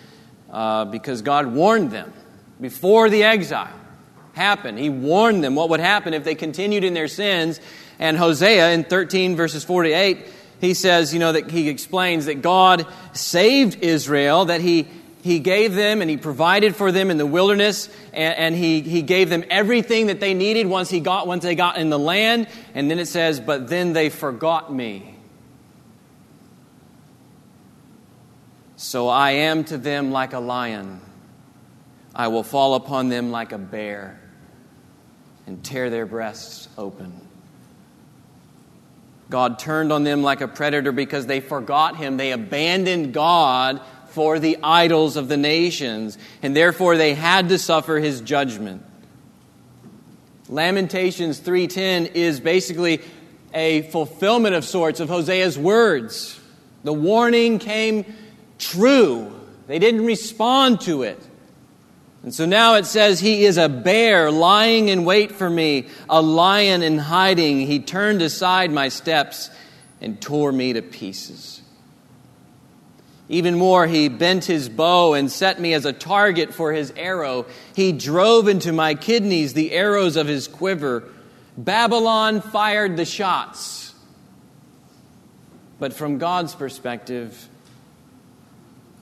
uh, 0.52 0.86
because 0.86 1.24
God 1.24 1.48
warned 1.48 1.90
them 1.90 2.14
before 2.62 3.10
the 3.10 3.24
exile 3.24 3.74
happened. 4.34 4.78
He 4.78 4.92
warned 4.92 5.44
them 5.44 5.56
what 5.56 5.70
would 5.70 5.80
happen 5.80 6.14
if 6.14 6.24
they 6.24 6.36
continued 6.36 6.84
in 6.84 6.94
their 6.94 7.08
sins. 7.08 7.60
And 7.98 8.18
Hosea 8.18 8.70
in 8.74 8.84
13 8.84 9.36
verses 9.36 9.64
48, 9.64 10.28
he 10.62 10.76
says, 10.76 11.12
you 11.12 11.20
know, 11.20 11.32
that 11.32 11.50
he 11.50 11.68
explains 11.68 12.28
that 12.28 12.42
God 12.42 12.86
saved 13.14 13.84
Israel, 13.84 14.46
that 14.46 14.62
he 14.62 14.88
he 15.24 15.40
gave 15.40 15.76
them 15.76 16.02
and 16.02 16.10
he 16.10 16.18
provided 16.18 16.76
for 16.76 16.92
them 16.92 17.12
in 17.12 17.18
the 17.18 17.28
wilderness 17.28 17.90
and, 18.12 18.36
and, 18.38 18.56
he, 18.56 18.82
he 18.82 19.04
gave 19.04 19.30
them 19.30 19.44
everything 19.52 20.08
that 20.08 20.20
they 20.20 20.34
needed 20.34 20.66
once 20.66 20.90
he 20.90 21.00
got 21.00 21.28
once 21.28 21.44
they 21.44 21.54
got 21.54 21.78
in 21.78 21.92
the 21.92 22.00
land. 22.00 22.48
And 22.74 22.90
then 22.90 22.98
it 22.98 23.08
says 23.08 23.40
but 23.40 23.68
then 23.68 23.94
they 23.94 24.10
forgot 24.10 24.74
me. 24.74 25.16
So 28.78 29.10
i 29.10 29.32
am 29.32 29.64
to 29.66 29.78
them 29.78 30.12
like 30.12 30.34
a 30.34 30.40
lion. 30.40 31.02
I 32.16 32.30
will 32.30 32.44
fall 32.44 32.74
upon 32.74 33.10
them 33.10 33.30
like 33.30 33.52
a 33.52 33.60
bear 33.60 34.20
and 35.46 35.64
tear 35.64 35.92
their 35.92 36.08
breasts 36.08 36.68
open. 36.80 37.28
God 39.32 39.58
turned 39.58 39.92
on 39.92 40.04
them 40.04 40.22
like 40.22 40.42
a 40.42 40.48
predator 40.48 40.92
because 40.92 41.26
they 41.26 41.40
forgot 41.40 41.96
him. 41.96 42.18
They 42.18 42.34
abandoned 42.34 43.14
God 43.14 43.82
for 44.10 44.40
the 44.40 44.58
idols 44.62 45.16
of 45.16 45.30
the 45.30 45.38
nations, 45.38 46.18
and 46.44 46.54
therefore 46.54 46.98
they 46.98 47.14
had 47.14 47.48
to 47.50 47.58
suffer 47.58 47.98
his 47.98 48.20
judgment. 48.22 48.84
Lamentations 50.50 51.40
3:10 51.40 52.08
is 52.14 52.42
basically 52.42 53.00
a 53.54 53.84
fulfillment 53.84 54.54
of 54.54 54.66
sorts 54.66 55.00
of 55.00 55.10
Hosea's 55.10 55.58
words. 55.58 56.38
The 56.84 56.94
warning 56.94 57.58
came 57.58 58.04
true. 58.60 59.32
They 59.68 59.80
didn't 59.80 60.06
respond 60.06 60.82
to 60.82 61.04
it. 61.04 61.20
And 62.24 62.34
so 62.34 62.46
now 62.46 62.76
it 62.76 62.86
says, 62.86 63.20
He 63.20 63.46
is 63.46 63.58
a 63.58 63.68
bear 63.68 64.30
lying 64.30 64.90
in 64.90 65.06
wait 65.06 65.32
for 65.32 65.50
me, 65.50 65.88
a 66.10 66.22
lion 66.22 66.84
in 66.84 66.98
hiding. 66.98 67.62
He 67.62 67.80
turned 67.80 68.22
aside 68.22 68.72
my 68.72 68.90
steps 68.90 69.50
and 70.00 70.22
tore 70.22 70.52
me 70.52 70.74
to 70.74 70.82
pieces. 70.82 71.62
Even 73.28 73.58
more, 73.58 73.88
he 73.88 74.10
bent 74.10 74.44
his 74.44 74.68
bow 74.68 75.14
and 75.14 75.32
set 75.32 75.60
me 75.60 75.74
as 75.74 75.86
a 75.86 75.94
target 75.94 76.54
for 76.54 76.74
his 76.74 76.92
arrow. 76.98 77.46
He 77.76 77.94
drove 77.94 78.50
into 78.50 78.74
my 78.74 78.94
kidneys 78.94 79.54
the 79.54 79.72
arrows 79.72 80.18
of 80.18 80.28
his 80.28 80.50
quiver. 80.50 81.08
Babylon 81.58 82.42
fired 82.42 82.98
the 82.98 83.06
shots. 83.06 83.94
But 85.80 85.94
from 85.94 86.18
God's 86.18 86.54
perspective, 86.54 87.48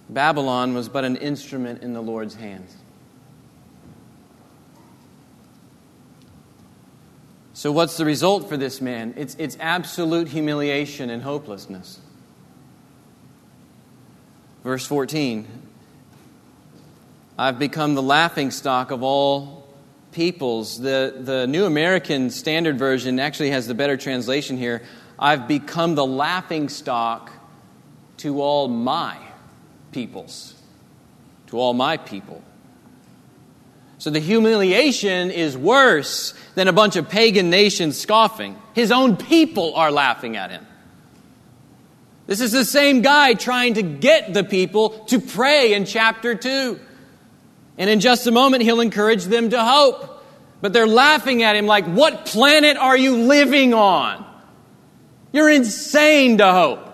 Babylon 0.09 0.73
was 0.73 0.89
but 0.89 1.03
an 1.03 1.15
instrument 1.17 1.81
in 1.81 1.93
the 1.93 2.01
Lord's 2.01 2.35
hands. 2.35 2.75
So, 7.59 7.73
what's 7.73 7.97
the 7.97 8.05
result 8.05 8.47
for 8.47 8.55
this 8.55 8.79
man? 8.79 9.15
It's, 9.17 9.35
it's 9.37 9.57
absolute 9.59 10.29
humiliation 10.29 11.09
and 11.09 11.21
hopelessness. 11.21 11.99
Verse 14.63 14.85
14 14.85 15.45
I've 17.37 17.59
become 17.59 17.95
the 17.95 18.01
laughing 18.01 18.51
stock 18.51 18.91
of 18.91 19.03
all 19.03 19.67
peoples. 20.13 20.79
The, 20.79 21.13
the 21.19 21.47
New 21.47 21.65
American 21.65 22.29
Standard 22.29 22.79
Version 22.79 23.19
actually 23.19 23.49
has 23.49 23.67
the 23.67 23.75
better 23.75 23.97
translation 23.97 24.55
here. 24.55 24.81
I've 25.19 25.45
become 25.45 25.95
the 25.95 26.05
laughing 26.05 26.69
stock 26.69 27.29
to 28.19 28.41
all 28.41 28.69
my 28.69 29.17
peoples. 29.91 30.53
To 31.47 31.59
all 31.59 31.73
my 31.73 31.97
people. 31.97 32.41
So 33.99 34.09
the 34.09 34.19
humiliation 34.19 35.29
is 35.29 35.57
worse 35.57 36.33
than 36.55 36.69
a 36.69 36.73
bunch 36.73 36.95
of 36.95 37.09
pagan 37.09 37.49
nations 37.49 37.99
scoffing. 37.99 38.57
His 38.73 38.91
own 38.93 39.17
people 39.17 39.75
are 39.75 39.91
laughing 39.91 40.37
at 40.37 40.51
him. 40.51 40.65
This 42.25 42.39
is 42.39 42.53
the 42.53 42.63
same 42.63 43.01
guy 43.01 43.33
trying 43.33 43.73
to 43.73 43.81
get 43.81 44.33
the 44.33 44.43
people 44.43 44.91
to 45.07 45.19
pray 45.19 45.73
in 45.73 45.83
chapter 45.85 46.33
2. 46.33 46.79
And 47.77 47.89
in 47.89 47.99
just 47.99 48.25
a 48.25 48.31
moment, 48.31 48.63
he'll 48.63 48.79
encourage 48.79 49.25
them 49.25 49.49
to 49.49 49.61
hope. 49.61 50.23
But 50.61 50.71
they're 50.71 50.87
laughing 50.87 51.43
at 51.43 51.57
him 51.57 51.65
like, 51.65 51.85
What 51.85 52.25
planet 52.25 52.77
are 52.77 52.95
you 52.95 53.17
living 53.17 53.73
on? 53.73 54.25
You're 55.33 55.49
insane 55.49 56.37
to 56.37 56.51
hope. 56.51 56.88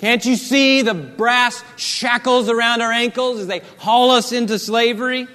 Can't 0.00 0.24
you 0.24 0.36
see 0.36 0.80
the 0.80 0.94
brass 0.94 1.62
shackles 1.76 2.48
around 2.48 2.80
our 2.80 2.90
ankles 2.90 3.38
as 3.38 3.46
they 3.48 3.60
haul 3.76 4.12
us 4.12 4.32
into 4.32 4.58
slavery? 4.58 5.28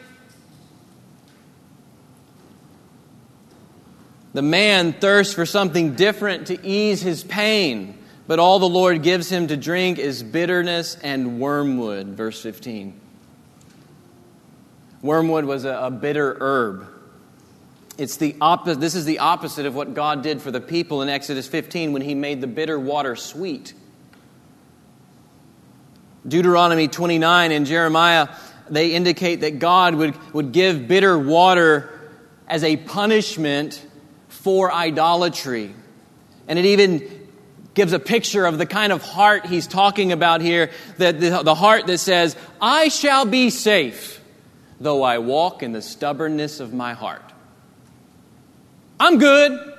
The 4.34 4.42
man 4.42 4.94
thirsts 4.94 5.36
for 5.36 5.46
something 5.46 5.94
different 5.94 6.48
to 6.48 6.66
ease 6.66 7.00
his 7.00 7.24
pain, 7.24 7.96
but 8.26 8.40
all 8.40 8.58
the 8.58 8.68
Lord 8.68 9.04
gives 9.04 9.30
him 9.30 9.46
to 9.50 9.56
drink 9.56 10.00
is 10.00 10.24
bitterness 10.24 10.96
and 10.96 11.40
wormwood. 11.40 12.08
Verse 12.08 12.42
15. 12.42 13.00
Wormwood 15.04 15.46
was 15.46 15.66
a, 15.66 15.76
a 15.76 15.92
bitter 15.92 16.38
herb. 16.40 16.88
It's 18.00 18.18
the 18.18 18.36
opposite. 18.42 18.80
This 18.80 18.96
is 18.96 19.06
the 19.06 19.20
opposite 19.20 19.68
of 19.68 19.76
what 19.76 19.94
God 19.94 20.24
did 20.24 20.42
for 20.42 20.50
the 20.50 20.60
people 20.60 21.04
in 21.04 21.10
Exodus 21.10 21.48
15 21.48 21.94
when 21.94 22.02
he 22.02 22.16
made 22.16 22.42
the 22.42 22.48
bitter 22.48 22.80
water 22.80 23.16
sweet. 23.16 23.76
Deuteronomy 26.28 26.88
29 26.88 27.52
and 27.52 27.66
Jeremiah, 27.66 28.30
they 28.70 28.94
indicate 28.94 29.42
that 29.42 29.60
God 29.60 29.96
would, 29.96 30.34
would 30.34 30.52
give 30.52 30.88
bitter 30.88 31.18
water 31.18 31.92
as 32.48 32.64
a 32.64 32.78
punishment 32.78 33.86
for 34.28 34.72
idolatry. 34.72 35.74
And 36.48 36.58
it 36.58 36.66
even 36.66 37.28
gives 37.74 37.94
a 37.94 38.00
picture 38.00 38.46
of 38.46 38.58
the 38.58 38.66
kind 38.66 38.92
of 38.92 39.04
heart 39.04 39.46
he's 39.46 39.68
talking 39.68 40.12
about 40.12 40.42
here 40.42 40.72
that 40.98 41.20
the, 41.20 41.44
the 41.44 41.56
heart 41.56 41.88
that 41.88 41.98
says, 41.98 42.36
I 42.62 42.88
shall 42.88 43.26
be 43.26 43.50
safe, 43.50 44.22
though 44.80 45.04
I 45.04 45.20
walk 45.20 45.62
in 45.62 45.74
the 45.74 45.82
stubbornness 45.82 46.60
of 46.60 46.74
my 46.74 46.94
heart. 46.94 47.22
I'm 49.00 49.20
good. 49.20 49.75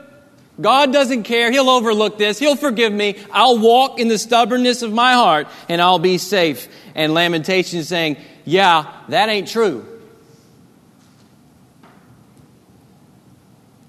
God 0.60 0.92
doesn't 0.92 1.24
care. 1.24 1.50
He'll 1.50 1.68
overlook 1.68 2.16
this. 2.16 2.38
He'll 2.38 2.56
forgive 2.56 2.92
me. 2.92 3.18
I'll 3.30 3.58
walk 3.58 4.00
in 4.00 4.08
the 4.08 4.18
stubbornness 4.18 4.82
of 4.82 4.92
my 4.92 5.12
heart 5.12 5.48
and 5.68 5.82
I'll 5.82 5.98
be 5.98 6.18
safe. 6.18 6.68
And 6.94 7.12
Lamentation 7.12 7.78
is 7.78 7.88
saying, 7.88 8.16
Yeah, 8.44 8.90
that 9.08 9.28
ain't 9.28 9.48
true. 9.48 9.86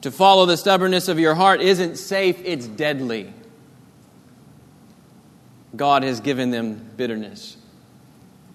To 0.02 0.12
follow 0.12 0.46
the 0.46 0.58
stubbornness 0.58 1.08
of 1.08 1.20
your 1.20 1.36
heart 1.36 1.62
isn't 1.62 1.98
safe, 1.98 2.40
it's 2.44 2.68
deadly. 2.68 3.34
God 5.76 6.04
has 6.04 6.20
given 6.20 6.52
them 6.52 6.90
bitterness 6.96 7.58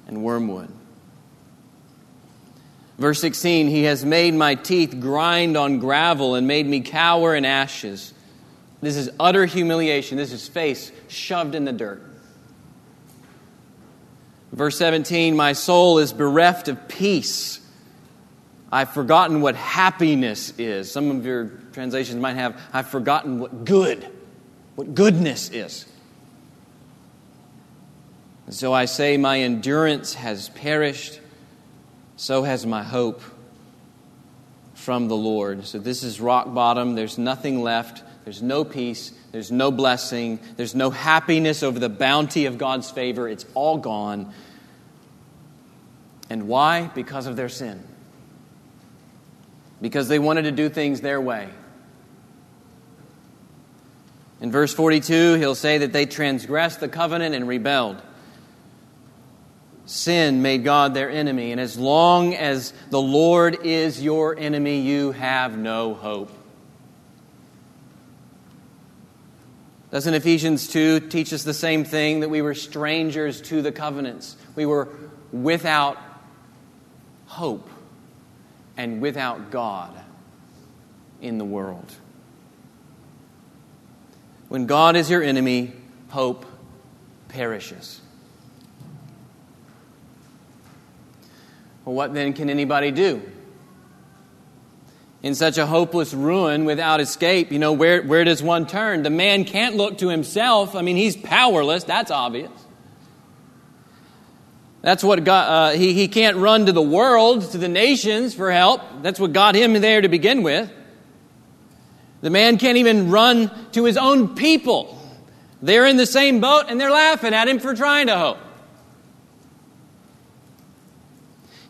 and 0.06 0.22
wormwood. 0.22 0.72
Verse 3.02 3.20
16, 3.20 3.66
He 3.66 3.82
has 3.82 4.04
made 4.04 4.32
my 4.32 4.54
teeth 4.54 5.00
grind 5.00 5.56
on 5.56 5.80
gravel 5.80 6.36
and 6.36 6.46
made 6.46 6.64
me 6.64 6.82
cower 6.82 7.34
in 7.34 7.44
ashes. 7.44 8.14
This 8.80 8.94
is 8.94 9.10
utter 9.18 9.44
humiliation. 9.44 10.16
This 10.18 10.30
is 10.30 10.46
face 10.46 10.92
shoved 11.08 11.56
in 11.56 11.64
the 11.64 11.72
dirt. 11.72 12.00
Verse 14.52 14.78
17, 14.78 15.34
My 15.34 15.52
soul 15.52 15.98
is 15.98 16.12
bereft 16.12 16.68
of 16.68 16.86
peace. 16.86 17.58
I've 18.70 18.90
forgotten 18.90 19.40
what 19.40 19.56
happiness 19.56 20.56
is. 20.56 20.88
Some 20.88 21.10
of 21.10 21.26
your 21.26 21.46
translations 21.72 22.20
might 22.20 22.36
have, 22.36 22.56
I've 22.72 22.86
forgotten 22.86 23.40
what 23.40 23.64
good, 23.64 24.06
what 24.76 24.94
goodness 24.94 25.50
is. 25.50 25.86
And 28.46 28.54
so 28.54 28.72
I 28.72 28.84
say, 28.84 29.16
My 29.16 29.40
endurance 29.40 30.14
has 30.14 30.50
perished 30.50 31.18
so 32.22 32.44
has 32.44 32.64
my 32.64 32.84
hope 32.84 33.20
from 34.74 35.08
the 35.08 35.16
Lord. 35.16 35.66
So 35.66 35.80
this 35.80 36.04
is 36.04 36.20
rock 36.20 36.54
bottom. 36.54 36.94
There's 36.94 37.18
nothing 37.18 37.64
left. 37.64 38.04
There's 38.22 38.40
no 38.40 38.62
peace. 38.62 39.10
There's 39.32 39.50
no 39.50 39.72
blessing. 39.72 40.38
There's 40.56 40.76
no 40.76 40.90
happiness 40.90 41.64
over 41.64 41.80
the 41.80 41.88
bounty 41.88 42.46
of 42.46 42.58
God's 42.58 42.88
favor. 42.88 43.28
It's 43.28 43.44
all 43.54 43.76
gone. 43.76 44.32
And 46.30 46.46
why? 46.46 46.92
Because 46.94 47.26
of 47.26 47.34
their 47.34 47.48
sin. 47.48 47.82
Because 49.80 50.06
they 50.06 50.20
wanted 50.20 50.42
to 50.42 50.52
do 50.52 50.68
things 50.68 51.00
their 51.00 51.20
way. 51.20 51.48
In 54.40 54.52
verse 54.52 54.72
42, 54.72 55.34
he'll 55.34 55.56
say 55.56 55.78
that 55.78 55.92
they 55.92 56.06
transgressed 56.06 56.78
the 56.78 56.88
covenant 56.88 57.34
and 57.34 57.48
rebelled 57.48 58.00
sin 59.92 60.42
made 60.42 60.64
God 60.64 60.94
their 60.94 61.10
enemy. 61.10 61.52
And 61.52 61.60
as 61.60 61.78
long 61.78 62.34
as 62.34 62.72
the 62.90 63.00
Lord 63.00 63.64
is 63.64 64.02
your 64.02 64.36
enemy, 64.36 64.80
you 64.80 65.12
have 65.12 65.56
no 65.56 65.94
hope. 65.94 66.30
Doesn't 69.90 70.14
Ephesians 70.14 70.68
2 70.68 71.00
teach 71.00 71.34
us 71.34 71.42
the 71.42 71.52
same 71.52 71.84
thing 71.84 72.20
that 72.20 72.30
we 72.30 72.40
were 72.40 72.54
strangers 72.54 73.42
to 73.42 73.60
the 73.60 73.72
covenants? 73.72 74.36
We 74.56 74.64
were 74.64 74.88
without 75.30 75.98
hope 77.26 77.68
and 78.78 79.02
without 79.02 79.50
God 79.50 79.94
in 81.20 81.36
the 81.36 81.44
world. 81.44 81.92
When 84.48 84.66
God 84.66 84.96
is 84.96 85.10
your 85.10 85.22
enemy, 85.22 85.72
hope 86.08 86.44
perishes. 87.28 88.01
Well, 91.84 91.94
what 91.94 92.14
then 92.14 92.32
can 92.32 92.48
anybody 92.48 92.90
do? 92.90 93.22
In 95.22 95.34
such 95.34 95.58
a 95.58 95.66
hopeless 95.66 96.14
ruin 96.14 96.64
without 96.64 97.00
escape, 97.00 97.52
you 97.52 97.58
know, 97.58 97.72
where, 97.72 98.02
where 98.02 98.24
does 98.24 98.42
one 98.42 98.66
turn? 98.66 99.02
The 99.02 99.10
man 99.10 99.44
can't 99.44 99.76
look 99.76 99.98
to 99.98 100.08
himself. 100.08 100.74
I 100.74 100.82
mean, 100.82 100.96
he's 100.96 101.16
powerless. 101.16 101.84
That's 101.84 102.10
obvious. 102.10 102.50
That's 104.82 105.04
what 105.04 105.22
God, 105.22 105.48
uh, 105.48 105.78
he, 105.78 105.92
he 105.92 106.08
can't 106.08 106.36
run 106.36 106.66
to 106.66 106.72
the 106.72 106.82
world, 106.82 107.48
to 107.52 107.58
the 107.58 107.68
nations 107.68 108.34
for 108.34 108.50
help. 108.50 108.82
That's 109.02 109.20
what 109.20 109.32
got 109.32 109.54
him 109.54 109.74
there 109.74 110.00
to 110.00 110.08
begin 110.08 110.42
with. 110.42 110.70
The 112.20 112.30
man 112.30 112.58
can't 112.58 112.78
even 112.78 113.10
run 113.10 113.50
to 113.72 113.84
his 113.84 113.96
own 113.96 114.34
people. 114.34 114.98
They're 115.60 115.86
in 115.86 115.96
the 115.96 116.06
same 116.06 116.40
boat 116.40 116.64
and 116.68 116.80
they're 116.80 116.90
laughing 116.90 117.32
at 117.32 117.48
him 117.48 117.60
for 117.60 117.74
trying 117.74 118.08
to 118.08 118.18
hope. 118.18 118.38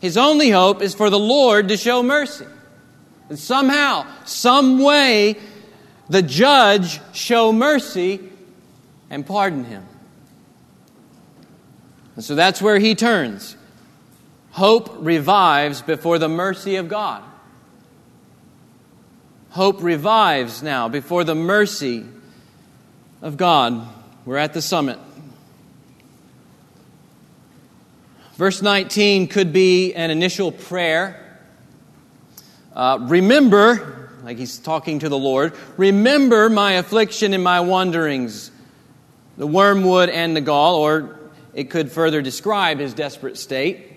His 0.03 0.17
only 0.17 0.49
hope 0.49 0.81
is 0.81 0.93
for 0.93 1.09
the 1.09 1.17
Lord 1.17 1.69
to 1.69 1.77
show 1.77 2.03
mercy. 2.03 2.45
And 3.29 3.39
somehow, 3.39 4.05
some 4.25 4.79
way, 4.79 5.37
the 6.09 6.21
judge 6.21 6.99
show 7.15 7.53
mercy 7.53 8.19
and 9.09 9.25
pardon 9.25 9.63
him. 9.63 9.87
And 12.17 12.25
so 12.25 12.35
that's 12.35 12.61
where 12.61 12.79
he 12.79 12.95
turns. 12.95 13.55
Hope 14.51 14.93
revives 14.99 15.81
before 15.81 16.19
the 16.19 16.27
mercy 16.27 16.75
of 16.75 16.89
God. 16.89 17.23
Hope 19.51 19.81
revives 19.81 20.61
now 20.61 20.89
before 20.89 21.23
the 21.23 21.33
mercy 21.33 22.03
of 23.21 23.37
God. 23.37 23.87
We're 24.25 24.35
at 24.35 24.53
the 24.53 24.61
summit. 24.61 24.99
Verse 28.43 28.61
19 28.61 29.29
could 29.29 29.53
be 29.53 29.93
an 29.93 30.11
initial 30.11 30.51
prayer. 30.51 31.39
Uh, 32.75 32.97
remember, 33.03 34.09
like 34.21 34.37
he's 34.37 34.59
talking 34.59 34.99
to 34.99 35.07
the 35.07 35.17
Lord, 35.17 35.53
remember 35.77 36.49
my 36.49 36.73
affliction 36.73 37.33
and 37.33 37.41
my 37.41 37.61
wanderings, 37.61 38.51
the 39.37 39.47
wormwood 39.47 40.09
and 40.09 40.35
the 40.35 40.41
gall, 40.41 40.75
or 40.75 41.17
it 41.53 41.69
could 41.69 41.89
further 41.89 42.21
describe 42.21 42.79
his 42.79 42.93
desperate 42.93 43.37
state. 43.37 43.93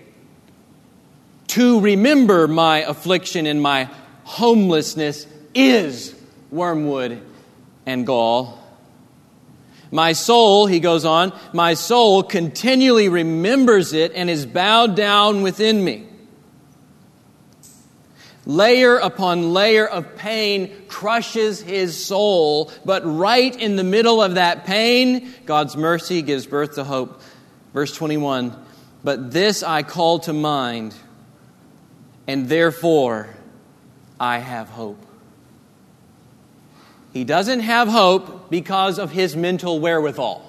To 1.47 1.81
remember 1.81 2.47
my 2.47 2.83
affliction 2.83 3.47
and 3.47 3.61
my 3.61 3.89
homelessness 4.23 5.27
is 5.53 6.15
wormwood 6.51 7.21
and 7.85 8.07
gall. 8.07 8.56
My 9.91 10.13
soul, 10.13 10.67
he 10.67 10.79
goes 10.79 11.05
on, 11.05 11.33
my 11.53 11.73
soul 11.73 12.23
continually 12.23 13.09
remembers 13.09 13.93
it 13.93 14.11
and 14.13 14.29
is 14.29 14.45
bowed 14.45 14.95
down 14.95 15.41
within 15.41 15.83
me. 15.83 16.07
Layer 18.45 18.95
upon 18.97 19.53
layer 19.53 19.85
of 19.85 20.15
pain 20.15 20.73
crushes 20.87 21.61
his 21.61 22.01
soul, 22.05 22.71
but 22.85 23.03
right 23.05 23.53
in 23.53 23.75
the 23.75 23.83
middle 23.83 24.21
of 24.21 24.35
that 24.35 24.65
pain, 24.65 25.33
God's 25.45 25.75
mercy 25.75 26.21
gives 26.21 26.45
birth 26.45 26.75
to 26.75 26.85
hope. 26.85 27.21
Verse 27.73 27.93
21 27.93 28.55
But 29.03 29.31
this 29.31 29.63
I 29.63 29.83
call 29.83 30.19
to 30.19 30.33
mind, 30.33 30.95
and 32.25 32.47
therefore 32.47 33.29
I 34.17 34.37
have 34.39 34.69
hope. 34.69 35.06
He 37.17 37.23
doesn't 37.23 37.61
have 37.61 37.87
hope 37.87 38.51
because 38.51 38.99
of 38.99 39.09
his 39.09 39.35
mental 39.35 39.79
wherewithal. 39.79 40.43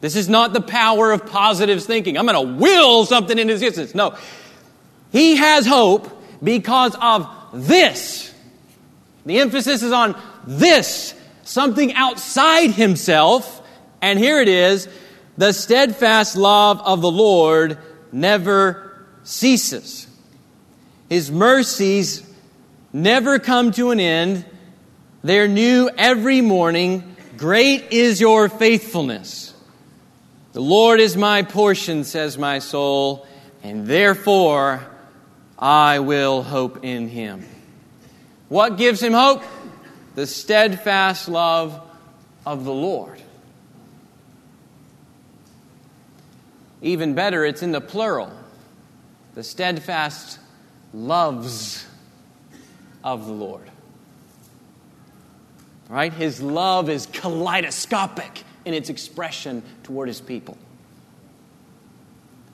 This 0.00 0.16
is 0.16 0.30
not 0.30 0.54
the 0.54 0.62
power 0.62 1.12
of 1.12 1.26
positive 1.26 1.84
thinking. 1.84 2.16
I'm 2.16 2.24
going 2.24 2.46
to 2.46 2.54
will 2.58 3.04
something 3.04 3.38
into 3.38 3.52
existence. 3.52 3.94
No. 3.94 4.16
He 5.12 5.36
has 5.36 5.66
hope 5.66 6.10
because 6.42 6.96
of 7.02 7.28
this. 7.52 8.32
The 9.26 9.40
emphasis 9.40 9.82
is 9.82 9.92
on 9.92 10.18
this, 10.46 11.14
something 11.42 11.92
outside 11.92 12.70
himself. 12.70 13.60
And 14.00 14.18
here 14.18 14.40
it 14.40 14.48
is 14.48 14.88
the 15.36 15.52
steadfast 15.52 16.34
love 16.34 16.80
of 16.80 17.02
the 17.02 17.10
Lord 17.10 17.76
never 18.10 19.04
ceases. 19.22 20.06
His 21.10 21.30
mercies 21.30 22.26
never 22.90 23.38
come 23.38 23.70
to 23.72 23.90
an 23.90 24.00
end 24.00 24.46
they're 25.22 25.48
new 25.48 25.90
every 25.96 26.40
morning. 26.40 27.16
Great 27.36 27.92
is 27.92 28.20
your 28.20 28.48
faithfulness. 28.48 29.54
The 30.52 30.60
Lord 30.60 31.00
is 31.00 31.16
my 31.16 31.42
portion, 31.42 32.04
says 32.04 32.38
my 32.38 32.58
soul, 32.58 33.26
and 33.62 33.86
therefore 33.86 34.86
I 35.58 35.98
will 36.00 36.42
hope 36.42 36.84
in 36.84 37.08
him. 37.08 37.44
What 38.48 38.76
gives 38.76 39.02
him 39.02 39.12
hope? 39.12 39.42
The 40.14 40.26
steadfast 40.26 41.28
love 41.28 41.80
of 42.46 42.64
the 42.64 42.72
Lord. 42.72 43.20
Even 46.80 47.14
better, 47.14 47.44
it's 47.44 47.62
in 47.62 47.72
the 47.72 47.80
plural. 47.80 48.32
The 49.34 49.42
steadfast 49.42 50.38
loves 50.94 51.86
of 53.04 53.26
the 53.26 53.32
Lord. 53.32 53.68
Right? 55.88 56.12
His 56.12 56.42
love 56.42 56.90
is 56.90 57.06
kaleidoscopic 57.06 58.44
in 58.64 58.74
its 58.74 58.90
expression 58.90 59.62
toward 59.82 60.08
his 60.08 60.20
people. 60.20 60.58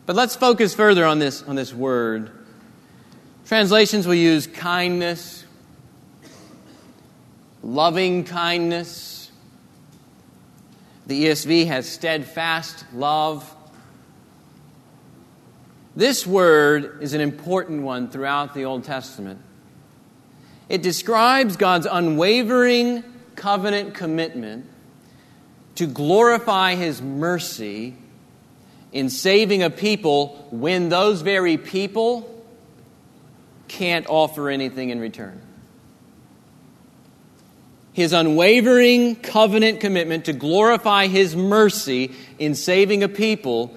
But 0.07 0.17
let's 0.17 0.37
focus 0.37 0.75
further 0.75 1.05
on 1.05 1.19
this, 1.19 1.43
on 1.43 1.57
this 1.57 1.75
word. 1.75 2.31
Translations 3.47 4.07
will 4.07 4.15
use 4.15 4.47
kindness, 4.47 5.45
loving 7.63 8.25
kindness. 8.25 9.33
The 11.07 11.27
ESV 11.27 11.67
has 11.67 11.89
steadfast 11.89 12.85
love. 12.95 13.55
This 15.97 16.27
word 16.27 17.03
is 17.03 17.15
an 17.15 17.21
important 17.21 17.83
one 17.83 18.09
throughout 18.09 18.55
the 18.55 18.65
Old 18.65 18.85
Testament. 18.85 19.41
It 20.69 20.83
describes 20.83 21.57
God's 21.57 21.87
unwavering 21.91 23.05
covenant 23.37 23.95
commitment 23.95 24.67
to 25.77 25.87
glorify 25.87 26.75
His 26.75 27.03
mercy 27.03 27.97
in 28.93 29.11
saving 29.11 29.63
a 29.63 29.71
people 29.71 30.47
when 30.51 30.89
those 30.89 31.23
very 31.23 31.57
people 31.57 32.31
can't 33.67 34.07
offer 34.09 34.49
anything 34.49 34.91
in 34.91 35.01
return. 35.01 35.41
His 37.93 38.13
unwavering 38.13 39.17
covenant 39.17 39.81
commitment 39.81 40.25
to 40.27 40.33
glorify 40.33 41.07
His 41.07 41.35
mercy 41.35 42.13
in 42.39 42.55
saving 42.55 43.03
a 43.03 43.09
people 43.09 43.75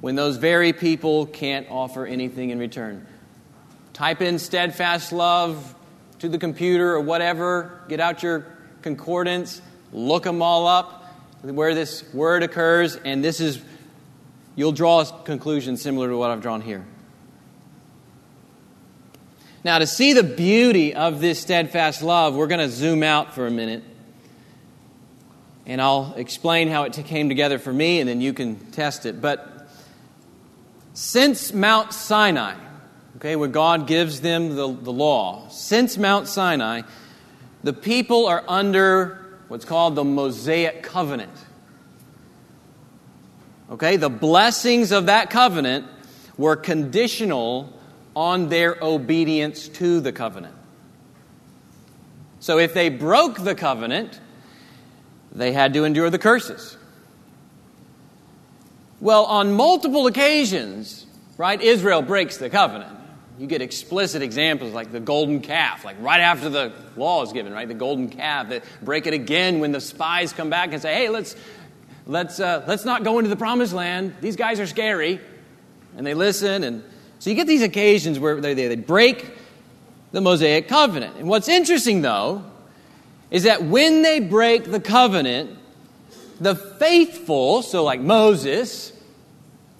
when 0.00 0.16
those 0.16 0.36
very 0.36 0.72
people 0.72 1.26
can't 1.26 1.66
offer 1.70 2.06
anything 2.06 2.50
in 2.50 2.58
return. 2.58 3.06
Type 3.92 4.20
in 4.20 4.38
steadfast 4.38 5.12
love 5.12 5.74
to 6.18 6.28
the 6.28 6.38
computer 6.38 6.92
or 6.92 7.00
whatever, 7.00 7.80
get 7.88 8.00
out 8.00 8.22
your 8.22 8.46
concordance, 8.84 9.62
look 9.92 10.24
them 10.24 10.42
all 10.42 10.66
up 10.66 11.00
where 11.40 11.74
this 11.74 12.04
word 12.14 12.42
occurs, 12.42 12.96
and 12.96 13.24
this 13.24 13.40
is 13.40 13.60
you'll 14.56 14.72
draw 14.72 15.00
a 15.00 15.22
conclusion 15.24 15.76
similar 15.76 16.08
to 16.08 16.16
what 16.16 16.30
I've 16.30 16.42
drawn 16.42 16.60
here. 16.60 16.84
Now, 19.64 19.78
to 19.78 19.86
see 19.86 20.12
the 20.12 20.22
beauty 20.22 20.94
of 20.94 21.20
this 21.22 21.40
steadfast 21.40 22.02
love, 22.02 22.34
we're 22.34 22.46
going 22.46 22.60
to 22.60 22.68
zoom 22.68 23.02
out 23.02 23.34
for 23.34 23.46
a 23.46 23.50
minute. 23.50 23.82
And 25.64 25.80
I'll 25.80 26.12
explain 26.16 26.68
how 26.68 26.84
it 26.84 26.92
came 26.92 27.30
together 27.30 27.58
for 27.58 27.72
me, 27.72 28.00
and 28.00 28.08
then 28.08 28.20
you 28.20 28.34
can 28.34 28.56
test 28.72 29.06
it. 29.06 29.22
But 29.22 29.66
since 30.92 31.54
Mount 31.54 31.94
Sinai, 31.94 32.56
okay, 33.16 33.34
where 33.36 33.48
God 33.48 33.86
gives 33.86 34.20
them 34.20 34.50
the, 34.50 34.70
the 34.70 34.92
law, 34.92 35.48
since 35.48 35.96
Mount 35.96 36.28
Sinai, 36.28 36.82
the 37.64 37.72
people 37.72 38.26
are 38.26 38.44
under 38.46 39.26
what's 39.48 39.64
called 39.64 39.94
the 39.94 40.04
Mosaic 40.04 40.82
covenant. 40.82 41.32
Okay, 43.70 43.96
the 43.96 44.10
blessings 44.10 44.92
of 44.92 45.06
that 45.06 45.30
covenant 45.30 45.86
were 46.36 46.56
conditional 46.56 47.72
on 48.14 48.50
their 48.50 48.76
obedience 48.82 49.66
to 49.68 50.00
the 50.00 50.12
covenant. 50.12 50.54
So 52.38 52.58
if 52.58 52.74
they 52.74 52.90
broke 52.90 53.42
the 53.42 53.54
covenant, 53.54 54.20
they 55.32 55.52
had 55.52 55.72
to 55.74 55.84
endure 55.84 56.10
the 56.10 56.18
curses. 56.18 56.76
Well, 59.00 59.24
on 59.24 59.54
multiple 59.54 60.06
occasions, 60.06 61.06
right, 61.38 61.60
Israel 61.60 62.02
breaks 62.02 62.36
the 62.36 62.50
covenant. 62.50 62.98
You 63.38 63.46
get 63.46 63.62
explicit 63.62 64.22
examples 64.22 64.72
like 64.72 64.92
the 64.92 65.00
golden 65.00 65.40
calf, 65.40 65.84
like 65.84 65.96
right 66.00 66.20
after 66.20 66.48
the 66.48 66.72
law 66.96 67.22
is 67.22 67.32
given, 67.32 67.52
right? 67.52 67.66
The 67.66 67.74
golden 67.74 68.08
calf. 68.08 68.50
That 68.50 68.64
break 68.80 69.06
it 69.06 69.14
again 69.14 69.58
when 69.58 69.72
the 69.72 69.80
spies 69.80 70.32
come 70.32 70.50
back 70.50 70.72
and 70.72 70.80
say, 70.80 70.94
"Hey, 70.94 71.08
let's 71.08 71.34
let's, 72.06 72.40
uh, 72.40 72.64
let's 72.66 72.84
not 72.84 73.04
go 73.04 73.18
into 73.18 73.30
the 73.30 73.36
promised 73.36 73.72
land. 73.72 74.14
These 74.20 74.36
guys 74.36 74.60
are 74.60 74.66
scary. 74.66 75.20
And 75.96 76.06
they 76.06 76.14
listen. 76.14 76.64
And 76.64 76.84
so 77.18 77.30
you 77.30 77.36
get 77.36 77.46
these 77.46 77.62
occasions 77.62 78.18
where 78.18 78.40
they, 78.40 78.54
they 78.54 78.76
break 78.76 79.30
the 80.12 80.20
Mosaic 80.20 80.68
covenant. 80.68 81.16
And 81.16 81.28
what's 81.28 81.48
interesting, 81.48 82.02
though, 82.02 82.44
is 83.30 83.44
that 83.44 83.62
when 83.62 84.02
they 84.02 84.20
break 84.20 84.64
the 84.64 84.80
covenant, 84.80 85.58
the 86.40 86.54
faithful, 86.54 87.62
so 87.62 87.84
like 87.84 88.00
Moses 88.00 88.92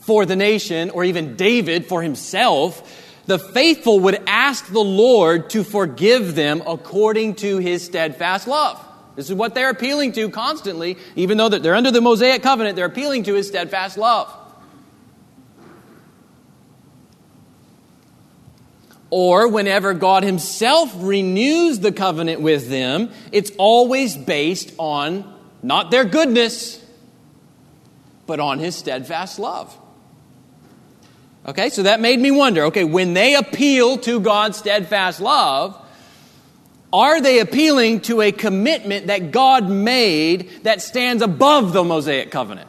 for 0.00 0.26
the 0.26 0.36
nation, 0.36 0.90
or 0.90 1.04
even 1.04 1.36
David 1.36 1.86
for 1.86 2.02
himself, 2.02 3.03
the 3.26 3.38
faithful 3.38 4.00
would 4.00 4.22
ask 4.26 4.66
the 4.66 4.80
Lord 4.80 5.50
to 5.50 5.64
forgive 5.64 6.34
them 6.34 6.62
according 6.66 7.36
to 7.36 7.58
his 7.58 7.84
steadfast 7.84 8.46
love. 8.46 8.84
This 9.16 9.28
is 9.28 9.34
what 9.34 9.54
they're 9.54 9.70
appealing 9.70 10.12
to 10.12 10.28
constantly, 10.28 10.98
even 11.16 11.38
though 11.38 11.48
they're 11.48 11.76
under 11.76 11.90
the 11.90 12.00
Mosaic 12.00 12.42
covenant, 12.42 12.76
they're 12.76 12.86
appealing 12.86 13.24
to 13.24 13.34
his 13.34 13.46
steadfast 13.46 13.96
love. 13.96 14.32
Or 19.16 19.46
whenever 19.46 19.94
God 19.94 20.24
Himself 20.24 20.92
renews 20.96 21.78
the 21.78 21.92
covenant 21.92 22.40
with 22.40 22.68
them, 22.68 23.10
it's 23.30 23.52
always 23.58 24.16
based 24.16 24.72
on 24.76 25.32
not 25.62 25.92
their 25.92 26.04
goodness, 26.04 26.84
but 28.26 28.40
on 28.40 28.58
His 28.58 28.74
steadfast 28.74 29.38
love. 29.38 29.78
Okay, 31.46 31.68
so 31.68 31.82
that 31.82 32.00
made 32.00 32.20
me 32.20 32.30
wonder 32.30 32.64
okay, 32.64 32.84
when 32.84 33.14
they 33.14 33.34
appeal 33.34 33.98
to 33.98 34.20
God's 34.20 34.56
steadfast 34.56 35.20
love, 35.20 35.80
are 36.92 37.20
they 37.20 37.40
appealing 37.40 38.00
to 38.02 38.22
a 38.22 38.32
commitment 38.32 39.08
that 39.08 39.30
God 39.30 39.68
made 39.68 40.62
that 40.62 40.80
stands 40.80 41.22
above 41.22 41.72
the 41.72 41.84
Mosaic 41.84 42.30
covenant? 42.30 42.68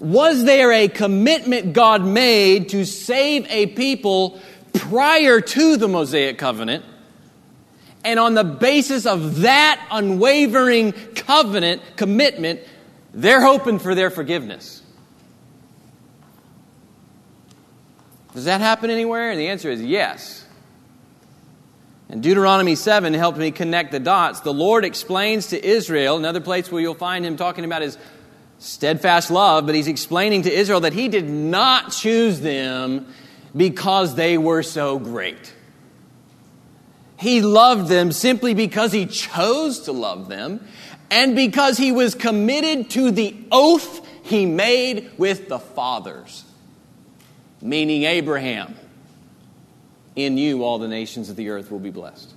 Was 0.00 0.44
there 0.44 0.72
a 0.72 0.88
commitment 0.88 1.72
God 1.72 2.04
made 2.04 2.68
to 2.70 2.84
save 2.84 3.46
a 3.48 3.66
people 3.66 4.40
prior 4.72 5.40
to 5.40 5.76
the 5.76 5.88
Mosaic 5.88 6.38
covenant? 6.38 6.84
And 8.04 8.20
on 8.20 8.34
the 8.34 8.44
basis 8.44 9.06
of 9.06 9.40
that 9.40 9.84
unwavering 9.90 10.92
covenant 10.92 11.82
commitment, 11.96 12.60
they're 13.18 13.42
hoping 13.42 13.80
for 13.80 13.96
their 13.96 14.10
forgiveness. 14.10 14.80
Does 18.32 18.44
that 18.44 18.60
happen 18.60 18.90
anywhere? 18.90 19.32
And 19.32 19.40
the 19.40 19.48
answer 19.48 19.68
is 19.70 19.82
yes. 19.82 20.46
And 22.08 22.22
Deuteronomy 22.22 22.76
7 22.76 23.12
helped 23.14 23.36
me 23.36 23.50
connect 23.50 23.90
the 23.90 23.98
dots. 23.98 24.40
The 24.40 24.52
Lord 24.54 24.84
explains 24.84 25.48
to 25.48 25.62
Israel, 25.62 26.16
another 26.16 26.40
place 26.40 26.70
where 26.70 26.80
you'll 26.80 26.94
find 26.94 27.26
him 27.26 27.36
talking 27.36 27.64
about 27.64 27.82
his 27.82 27.98
steadfast 28.60 29.32
love, 29.32 29.66
but 29.66 29.74
he's 29.74 29.88
explaining 29.88 30.42
to 30.42 30.52
Israel 30.52 30.80
that 30.80 30.92
he 30.92 31.08
did 31.08 31.28
not 31.28 31.90
choose 31.90 32.40
them 32.40 33.12
because 33.56 34.14
they 34.14 34.38
were 34.38 34.62
so 34.62 35.00
great. 35.00 35.52
He 37.18 37.40
loved 37.40 37.88
them 37.88 38.12
simply 38.12 38.54
because 38.54 38.92
he 38.92 39.06
chose 39.06 39.80
to 39.80 39.92
love 39.92 40.28
them 40.28 40.64
and 41.10 41.34
because 41.34 41.78
he 41.78 41.92
was 41.92 42.14
committed 42.14 42.90
to 42.90 43.10
the 43.10 43.36
oath 43.50 44.06
he 44.22 44.46
made 44.46 45.10
with 45.16 45.48
the 45.48 45.58
fathers 45.58 46.44
meaning 47.60 48.04
Abraham. 48.04 48.74
In 50.16 50.36
you, 50.36 50.64
all 50.64 50.78
the 50.78 50.88
nations 50.88 51.30
of 51.30 51.36
the 51.36 51.50
earth 51.50 51.70
will 51.70 51.78
be 51.78 51.90
blessed. 51.90 52.32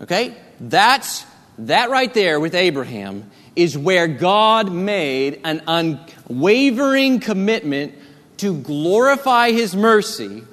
Okay? 0.00 0.36
That's 0.60 1.24
that 1.58 1.90
right 1.90 2.12
there 2.12 2.38
with 2.38 2.54
Abraham 2.54 3.30
is 3.56 3.76
where 3.76 4.06
God 4.06 4.70
made 4.70 5.40
an 5.44 5.62
unwavering 5.66 7.20
commitment 7.20 7.94
to 8.38 8.54
glorify 8.54 9.52
his 9.52 9.74
mercy 9.74 10.44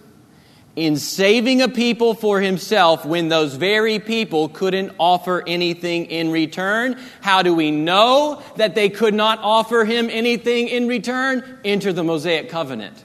in 0.75 0.97
saving 0.97 1.61
a 1.61 1.69
people 1.69 2.15
for 2.15 2.41
himself 2.41 3.05
when 3.05 3.29
those 3.29 3.53
very 3.55 3.99
people 3.99 4.49
couldn't 4.49 4.91
offer 4.97 5.43
anything 5.45 6.05
in 6.05 6.31
return. 6.31 6.99
How 7.21 7.43
do 7.43 7.53
we 7.53 7.69
know 7.69 8.41
that 8.55 8.73
they 8.73 8.89
could 8.89 9.13
not 9.13 9.39
offer 9.43 9.85
him 9.85 10.09
anything 10.09 10.67
in 10.67 10.87
return? 10.87 11.59
Enter 11.63 11.93
the 11.93 12.03
Mosaic 12.03 12.49
covenant 12.49 13.03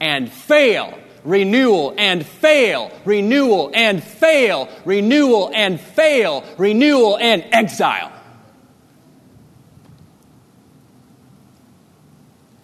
and 0.00 0.30
fail. 0.30 0.98
Renewal 1.24 1.92
and 1.98 2.24
fail, 2.24 2.92
renewal 3.04 3.72
and 3.74 4.00
fail, 4.00 4.68
renewal 4.84 5.50
and 5.52 5.80
fail, 5.80 6.44
renewal 6.56 7.18
and 7.18 7.44
exile. 7.50 8.12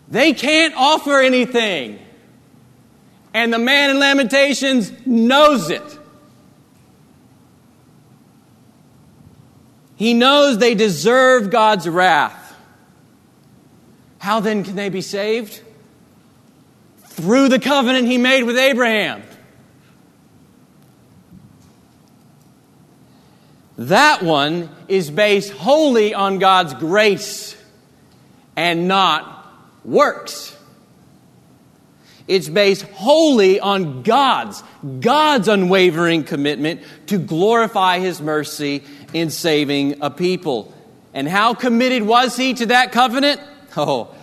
They 0.06 0.32
can't 0.32 0.74
offer 0.76 1.18
anything. 1.18 1.98
And 3.35 3.53
the 3.53 3.59
man 3.59 3.90
in 3.90 3.99
Lamentations 3.99 4.92
knows 5.07 5.71
it. 5.71 5.99
He 9.97 10.14
knows 10.14 10.59
they 10.59 10.75
deserve 10.75 11.51
God's 11.51 11.88
wrath. 11.88 12.57
How 14.18 14.40
then 14.40 14.64
can 14.64 14.77
they 14.77 14.88
be 14.88 15.01
saved? 15.01 15.61
Through 17.05 17.49
the 17.49 17.59
covenant 17.59 18.07
he 18.07 18.18
made 18.18 18.42
with 18.45 18.59
Abraham. 18.59 19.23
That 23.79 24.23
one 24.23 24.68
is 24.88 25.11
based 25.11 25.53
wholly 25.53 26.14
on 26.14 26.38
God's 26.38 26.75
grace 26.75 27.57
and 28.57 28.87
not 28.87 29.47
works. 29.85 30.57
It's 32.28 32.48
based 32.48 32.82
wholly 32.82 33.61
on 33.61 34.02
God's, 34.02 34.62
God's 35.00 35.48
unwavering 35.48 36.24
commitment 36.24 36.82
to 37.06 37.18
glorify 37.18 37.98
His 37.98 38.20
mercy 38.20 38.82
in 39.12 39.30
saving 39.30 39.96
a 40.00 40.11
people. 40.11 40.72
And 41.14 41.28
how 41.28 41.54
committed 41.54 42.02
was 42.02 42.37
He 42.37 42.54
to 42.54 42.66
that 42.66 42.92
covenant? 42.92 43.40
Oh, 43.76 44.14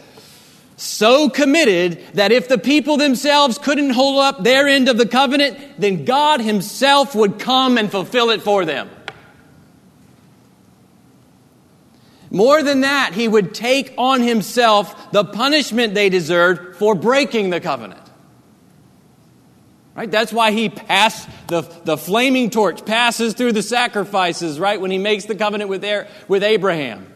so 0.78 1.30
committed 1.30 2.02
that 2.14 2.32
if 2.32 2.48
the 2.48 2.58
people 2.58 2.96
themselves 2.96 3.58
couldn't 3.58 3.90
hold 3.90 4.20
up 4.22 4.44
their 4.44 4.68
end 4.68 4.88
of 4.88 4.98
the 4.98 5.08
covenant, 5.08 5.58
then 5.78 6.06
God 6.06 6.40
Himself 6.40 7.14
would 7.16 7.38
come 7.38 7.78
and 7.78 7.92
fulfill 7.92 8.30
it 8.30 8.42
for 8.42 8.64
them. 8.64 8.90
More 12.32 12.62
than 12.62 12.82
that, 12.82 13.14
he 13.14 13.28
would 13.28 13.54
take 13.54 13.94
on 13.98 14.22
himself 14.22 15.12
the 15.12 15.24
punishment 15.24 15.94
they 15.96 16.10
deserved 16.10 16.76
for 16.76 16.94
breaking 16.94 17.50
the 17.50 17.60
covenant. 17.60 18.02
Right? 19.96 20.10
That's 20.10 20.32
why 20.32 20.52
he 20.52 20.70
passed 20.70 21.28
the, 21.48 21.62
the 21.84 21.98
flaming 21.98 22.52
torch, 22.52 22.86
passes 22.86 23.34
through 23.34 23.54
the 23.54 23.64
sacrifices, 23.64 24.60
right? 24.60 24.80
When 24.80 24.92
he 24.92 24.98
makes 24.98 25.26
the 25.26 25.36
covenant 25.36 25.70
with, 25.70 25.84
with 26.28 26.44
Abraham. 26.44 27.12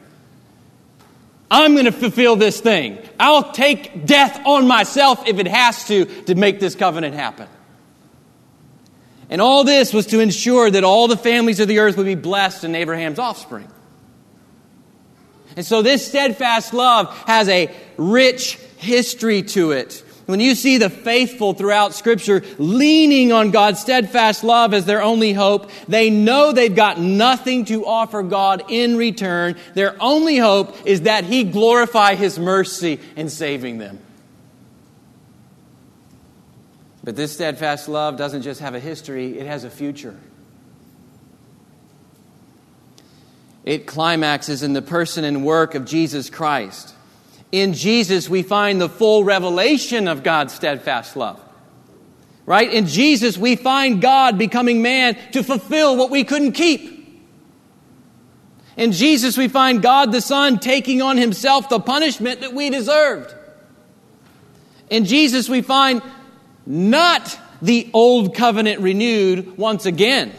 I'm 1.49 1.73
going 1.73 1.86
to 1.86 1.91
fulfill 1.91 2.36
this 2.36 2.60
thing. 2.60 2.97
I'll 3.19 3.52
take 3.52 4.08
death 4.08 4.41
on 4.45 4.67
myself 4.67 5.28
if 5.28 5.38
it 5.38 5.47
has 5.47 5.88
to 5.88 6.06
to 6.23 6.36
make 6.36 6.60
this 6.60 6.73
covenant 6.73 7.13
happen. 7.13 7.47
And 9.30 9.39
all 9.39 9.63
this 9.63 9.93
was 9.93 10.08
to 10.08 10.19
ensure 10.19 10.69
that 10.71 10.84
all 10.84 11.08
the 11.08 11.15
families 11.15 11.60
of 11.60 11.67
the 11.67 11.80
earth 11.80 11.95
would 11.97 12.08
be 12.08 12.15
blessed 12.15 12.63
in 12.63 12.73
Abraham's 12.73 13.19
offspring. 13.19 13.67
And 15.56 15.66
so 15.66 15.82
this 15.82 16.08
steadfast 16.08 16.74
love 16.74 17.16
has 17.28 17.48
a 17.50 17.74
rich 17.98 18.56
history 18.78 19.44
to 19.44 19.72
it. 19.72 20.04
When 20.26 20.39
you 20.39 20.56
see 20.56 20.78
the 20.78 20.89
faithful 20.89 21.54
throughout 21.54 21.94
Scripture 21.94 22.44
leaning 22.58 23.34
on 23.34 23.52
God's 23.52 23.82
steadfast 23.82 24.44
love 24.44 24.74
as 24.74 24.86
their 24.86 25.02
only 25.02 25.34
hope, 25.34 25.70
they 25.88 26.10
know 26.10 26.54
they've 26.54 26.74
got 26.74 26.98
nothing 27.00 27.66
to 27.66 27.86
offer 27.86 28.24
God 28.24 28.63
in 28.70 28.96
return. 28.96 29.56
Their 29.74 30.02
only 30.02 30.38
hope 30.38 30.76
is 30.86 31.02
that 31.02 31.26
He 31.26 31.44
glorify 31.44 32.16
His 32.16 32.39
mercy 32.39 33.00
in 33.18 33.30
saving 33.30 33.80
them. 33.80 34.00
But 37.04 37.18
this 37.18 37.34
steadfast 37.34 37.89
love 37.89 38.16
doesn't 38.16 38.44
just 38.44 38.62
have 38.62 38.76
a 38.76 38.80
history, 38.80 39.38
it 39.38 39.46
has 39.46 39.66
a 39.66 39.70
future. 39.70 40.16
It 43.65 43.88
climaxes 43.88 44.62
in 44.62 44.73
the 44.73 44.82
person 44.82 45.23
and 45.23 45.45
work 45.45 45.76
of 45.76 45.86
Jesus 45.86 46.30
Christ. 46.30 46.93
In 47.52 47.73
Jesus, 47.73 48.30
we 48.30 48.43
find 48.43 48.82
the 48.82 48.89
full 48.89 49.23
revelation 49.23 50.08
of 50.08 50.23
God's 50.23 50.54
steadfast 50.54 51.15
love. 51.15 51.39
Right? 52.45 52.71
In 52.73 52.88
Jesus, 52.88 53.38
we 53.38 53.56
find 53.56 54.02
God 54.02 54.38
becoming 54.38 54.82
man 54.82 55.17
to 55.32 55.43
fulfill 55.43 55.95
what 55.95 56.10
we 56.10 56.26
couldn't 56.26 56.54
keep. 56.54 56.91
In 58.76 58.91
Jesus, 58.91 59.38
we 59.38 59.47
find 59.47 59.82
God 59.82 60.12
the 60.12 60.19
Son 60.19 60.60
taking 60.60 61.02
on 61.02 61.17
himself 61.17 61.69
the 61.69 61.80
punishment 61.80 62.41
that 62.41 62.54
we 62.54 62.69
deserved. 62.69 63.34
In 64.89 65.06
Jesus, 65.06 65.47
we 65.47 65.62
find 65.62 66.02
not 66.65 67.39
the 67.62 67.89
old 67.93 68.36
covenant 68.36 68.82
renewed 68.82 69.58
once 69.58 69.86
again 69.86 70.34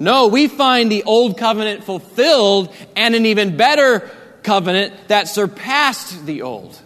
no, 0.00 0.28
we 0.28 0.48
find 0.48 0.90
the 0.90 1.02
old 1.02 1.36
covenant 1.36 1.84
fulfilled 1.84 2.74
and 2.96 3.14
an 3.14 3.26
even 3.26 3.58
better 3.58 4.10
covenant 4.42 4.94
that 5.08 5.28
surpassed 5.28 6.24
the 6.24 6.40
old. 6.40 6.80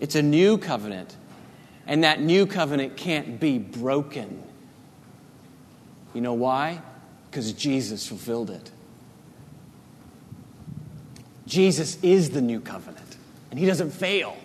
It's 0.00 0.16
a 0.16 0.22
new 0.22 0.58
covenant, 0.58 1.14
and 1.86 2.02
that 2.02 2.20
new 2.20 2.46
covenant 2.46 2.96
can't 2.96 3.38
be 3.38 3.58
broken. 3.58 4.42
You 6.14 6.20
know 6.20 6.34
why? 6.34 6.82
Because 7.30 7.52
Jesus 7.52 8.08
fulfilled 8.08 8.50
it. 8.50 8.72
Jesus 11.46 11.96
is 12.02 12.30
the 12.30 12.40
new 12.40 12.58
covenant, 12.58 13.16
and 13.52 13.60
He 13.60 13.66
doesn't 13.66 13.92
fail. 13.92 14.36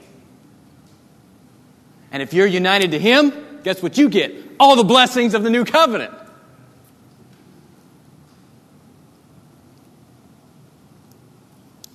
And 2.12 2.22
if 2.22 2.32
you're 2.32 2.46
united 2.46 2.92
to 2.92 3.00
Him, 3.00 3.34
guess 3.64 3.82
what 3.82 3.98
you 3.98 4.08
get? 4.08 4.36
All 4.60 4.76
the 4.76 4.84
blessings 4.84 5.34
of 5.34 5.42
the 5.42 5.50
new 5.50 5.66
covenant. 5.66 6.14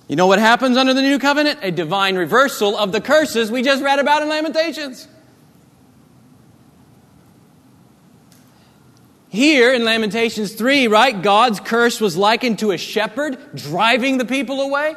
You 0.07 0.15
know 0.15 0.27
what 0.27 0.39
happens 0.39 0.77
under 0.77 0.93
the 0.93 1.01
new 1.01 1.19
covenant? 1.19 1.59
A 1.61 1.71
divine 1.71 2.15
reversal 2.15 2.77
of 2.77 2.91
the 2.91 3.01
curses 3.01 3.51
we 3.51 3.61
just 3.61 3.83
read 3.83 3.99
about 3.99 4.21
in 4.21 4.29
Lamentations. 4.29 5.07
Here 9.29 9.73
in 9.73 9.83
Lamentations 9.83 10.53
3, 10.55 10.87
right, 10.87 11.21
God's 11.21 11.59
curse 11.59 11.99
was 11.99 12.15
likened 12.15 12.59
to 12.59 12.71
a 12.71 12.77
shepherd 12.77 13.37
driving 13.53 14.17
the 14.17 14.25
people 14.25 14.61
away. 14.61 14.95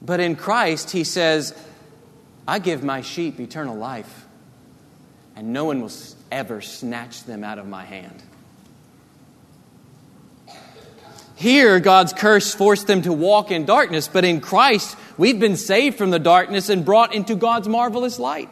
But 0.00 0.20
in 0.20 0.36
Christ, 0.36 0.90
he 0.90 1.02
says, 1.02 1.52
I 2.46 2.60
give 2.60 2.84
my 2.84 3.00
sheep 3.00 3.40
eternal 3.40 3.76
life, 3.76 4.26
and 5.34 5.52
no 5.52 5.64
one 5.64 5.80
will 5.80 5.90
ever 6.30 6.60
snatch 6.60 7.24
them 7.24 7.42
out 7.42 7.58
of 7.58 7.66
my 7.66 7.84
hand. 7.84 8.22
Here, 11.40 11.80
God's 11.80 12.12
curse 12.12 12.52
forced 12.54 12.86
them 12.86 13.00
to 13.00 13.14
walk 13.14 13.50
in 13.50 13.64
darkness, 13.64 14.08
but 14.08 14.26
in 14.26 14.42
Christ, 14.42 14.94
we've 15.16 15.40
been 15.40 15.56
saved 15.56 15.96
from 15.96 16.10
the 16.10 16.18
darkness 16.18 16.68
and 16.68 16.84
brought 16.84 17.14
into 17.14 17.34
God's 17.34 17.66
marvelous 17.66 18.18
light. 18.18 18.50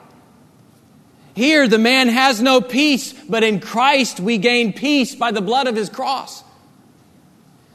Here, 1.34 1.68
the 1.68 1.76
man 1.76 2.08
has 2.08 2.40
no 2.40 2.62
peace, 2.62 3.12
but 3.12 3.44
in 3.44 3.60
Christ, 3.60 4.20
we 4.20 4.38
gain 4.38 4.72
peace 4.72 5.14
by 5.14 5.32
the 5.32 5.42
blood 5.42 5.66
of 5.66 5.76
his 5.76 5.90
cross. 5.90 6.42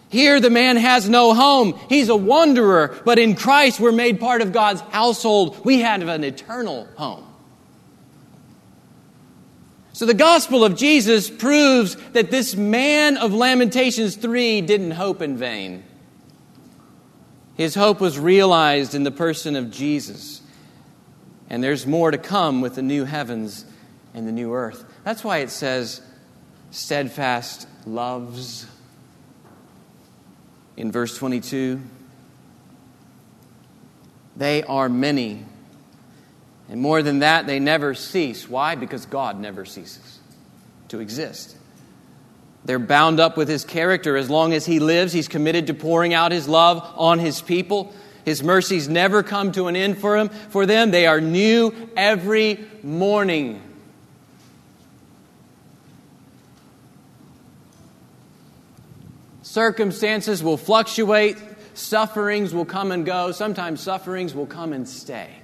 Here, 0.10 0.40
the 0.40 0.50
man 0.50 0.78
has 0.78 1.08
no 1.08 1.36
home. 1.36 1.80
He's 1.90 2.10
a 2.10 2.16
wanderer, 2.16 3.00
but 3.06 3.20
in 3.20 3.36
Christ, 3.36 3.80
we're 3.80 3.92
made 3.92 4.20
part 4.20 4.42
of 4.42 4.52
God's 4.52 4.82
household. 4.82 5.64
We 5.64 5.82
have 5.82 6.02
an 6.08 6.24
eternal 6.24 6.88
home. 6.96 7.33
So 9.94 10.08
the 10.08 10.16
gospel 10.16 10.66
of 10.66 10.76
Jesus 10.76 11.30
proves 11.30 11.96
that 12.14 12.32
this 12.32 12.56
man 12.56 13.16
of 13.16 13.32
Lamentations 13.32 14.16
3 14.16 14.62
didn't 14.62 14.92
hope 14.92 15.22
in 15.22 15.38
vain. 15.38 15.84
His 17.56 17.76
hope 17.76 18.02
was 18.02 18.18
realized 18.18 18.96
in 18.96 19.04
the 19.04 19.12
person 19.12 19.56
of 19.56 19.70
Jesus. 19.70 20.42
And 21.48 21.64
there's 21.64 21.86
more 21.86 22.10
to 22.10 22.18
come 22.18 22.62
with 22.62 22.74
the 22.74 22.82
new 22.82 23.06
heavens 23.06 23.66
and 24.16 24.28
the 24.28 24.32
new 24.32 24.54
earth. 24.54 24.84
That's 25.04 25.24
why 25.24 25.38
it 25.38 25.52
says, 25.52 26.02
steadfast 26.72 27.68
loves 27.86 28.66
in 30.76 30.92
verse 30.92 31.16
22. 31.16 31.80
They 34.36 34.64
are 34.64 34.90
many 34.90 35.46
and 36.74 36.82
more 36.82 37.04
than 37.04 37.20
that, 37.20 37.46
they 37.46 37.60
never 37.60 37.94
cease. 37.94 38.50
Why? 38.50 38.74
Because 38.74 39.06
God 39.06 39.40
never 39.40 39.64
ceases 39.64 40.18
to 40.88 41.02
exist. 41.02 41.56
They're 42.66 42.80
bound 42.80 43.20
up 43.20 43.38
with 43.38 43.48
His 43.48 43.64
character. 43.64 44.18
As 44.18 44.28
long 44.28 44.54
as 44.54 44.66
He 44.66 44.80
lives, 44.80 45.14
He's 45.14 45.28
committed 45.28 45.68
to 45.68 45.76
pouring 45.76 46.16
out 46.16 46.32
His 46.32 46.48
love 46.48 46.84
on 46.98 47.20
His 47.20 47.44
people. 47.44 47.94
His 48.26 48.42
mercies 48.42 48.90
never 48.90 49.22
come 49.22 49.52
to 49.52 49.68
an 49.68 49.76
end 49.76 50.00
for, 50.00 50.18
him, 50.18 50.30
for 50.30 50.66
them. 50.66 50.90
They 50.90 51.06
are 51.06 51.22
new 51.22 51.76
every 51.96 52.66
morning. 52.82 53.62
Circumstances 59.44 60.42
will 60.42 60.58
fluctuate, 60.58 61.38
sufferings 61.76 62.52
will 62.52 62.66
come 62.66 62.92
and 62.92 63.06
go. 63.06 63.32
Sometimes 63.32 63.80
sufferings 63.80 64.34
will 64.34 64.48
come 64.48 64.74
and 64.74 64.90
stay. 64.90 65.43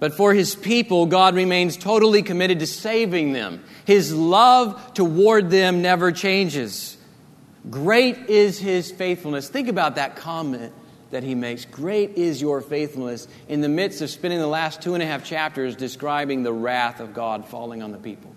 But 0.00 0.14
for 0.14 0.32
his 0.32 0.54
people, 0.54 1.06
God 1.06 1.34
remains 1.34 1.76
totally 1.76 2.22
committed 2.22 2.60
to 2.60 2.66
saving 2.66 3.32
them. 3.32 3.64
His 3.84 4.14
love 4.14 4.94
toward 4.94 5.50
them 5.50 5.82
never 5.82 6.12
changes. 6.12 6.96
Great 7.68 8.16
is 8.28 8.58
his 8.58 8.90
faithfulness. 8.92 9.48
Think 9.48 9.68
about 9.68 9.96
that 9.96 10.16
comment 10.16 10.72
that 11.10 11.22
he 11.22 11.34
makes. 11.34 11.64
Great 11.64 12.12
is 12.12 12.40
your 12.40 12.60
faithfulness 12.60 13.26
in 13.48 13.60
the 13.60 13.68
midst 13.68 14.00
of 14.02 14.10
spending 14.10 14.38
the 14.38 14.46
last 14.46 14.82
two 14.82 14.94
and 14.94 15.02
a 15.02 15.06
half 15.06 15.24
chapters 15.24 15.74
describing 15.74 16.42
the 16.42 16.52
wrath 16.52 17.00
of 17.00 17.14
God 17.14 17.46
falling 17.46 17.82
on 17.82 17.92
the 17.92 17.98
people. 17.98 18.32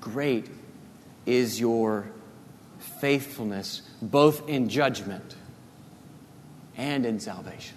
Great 0.00 0.48
is 1.24 1.58
your 1.58 2.06
faithfulness, 3.00 3.82
both 4.00 4.48
in 4.48 4.68
judgment 4.68 5.34
and 6.76 7.04
in 7.04 7.18
salvation. 7.18 7.75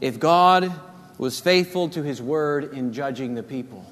If 0.00 0.20
God 0.20 0.72
was 1.18 1.40
faithful 1.40 1.88
to 1.90 2.02
his 2.02 2.20
word 2.20 2.72
in 2.72 2.92
judging 2.92 3.34
the 3.34 3.42
people, 3.42 3.84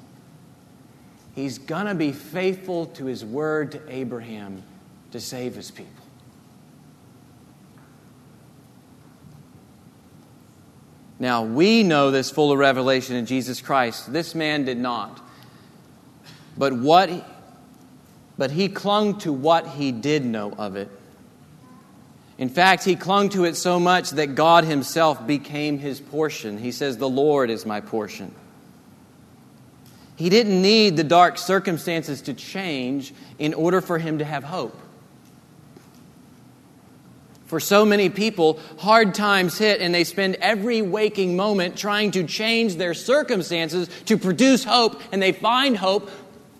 he's 1.33 1.57
going 1.57 1.87
to 1.87 1.95
be 1.95 2.11
faithful 2.11 2.85
to 2.87 3.05
his 3.05 3.25
word 3.25 3.71
to 3.71 3.81
Abraham 3.89 4.63
to 5.11 5.19
save 5.19 5.55
his 5.55 5.71
people. 5.71 5.91
Now, 11.17 11.43
we 11.43 11.81
know 11.81 12.11
this 12.11 12.29
full 12.29 12.51
of 12.51 12.59
revelation 12.59 13.15
in 13.15 13.25
Jesus 13.25 13.61
Christ. 13.61 14.11
This 14.11 14.35
man 14.35 14.65
did 14.65 14.77
not. 14.77 15.21
But 16.57 16.73
what 16.73 17.09
but 18.37 18.51
he 18.51 18.67
clung 18.67 19.17
to 19.19 19.31
what 19.31 19.67
he 19.67 19.91
did 19.91 20.25
know 20.25 20.51
of 20.51 20.75
it. 20.75 20.89
In 22.37 22.49
fact, 22.49 22.83
he 22.83 22.95
clung 22.95 23.29
to 23.29 23.45
it 23.45 23.55
so 23.55 23.79
much 23.79 24.11
that 24.11 24.35
God 24.35 24.65
himself 24.65 25.25
became 25.25 25.79
his 25.79 26.01
portion. 26.01 26.57
He 26.57 26.71
says, 26.71 26.97
"The 26.97 27.09
Lord 27.09 27.49
is 27.49 27.65
my 27.65 27.79
portion." 27.79 28.33
He 30.17 30.29
didn't 30.29 30.61
need 30.61 30.97
the 30.97 31.03
dark 31.03 31.37
circumstances 31.37 32.21
to 32.21 32.33
change 32.33 33.13
in 33.39 33.53
order 33.53 33.81
for 33.81 33.99
him 33.99 34.19
to 34.19 34.25
have 34.25 34.43
hope. 34.43 34.77
For 37.45 37.59
so 37.59 37.85
many 37.85 38.09
people, 38.09 38.59
hard 38.79 39.13
times 39.13 39.57
hit 39.57 39.79
and 39.79 39.93
they 39.93 40.03
spend 40.03 40.35
every 40.41 40.81
waking 40.81 41.35
moment 41.35 41.77
trying 41.77 42.11
to 42.11 42.23
change 42.23 42.75
their 42.75 42.93
circumstances 42.93 43.87
to 44.05 44.17
produce 44.17 44.63
hope, 44.63 45.01
and 45.11 45.21
they 45.21 45.31
find 45.31 45.77
hope 45.77 46.09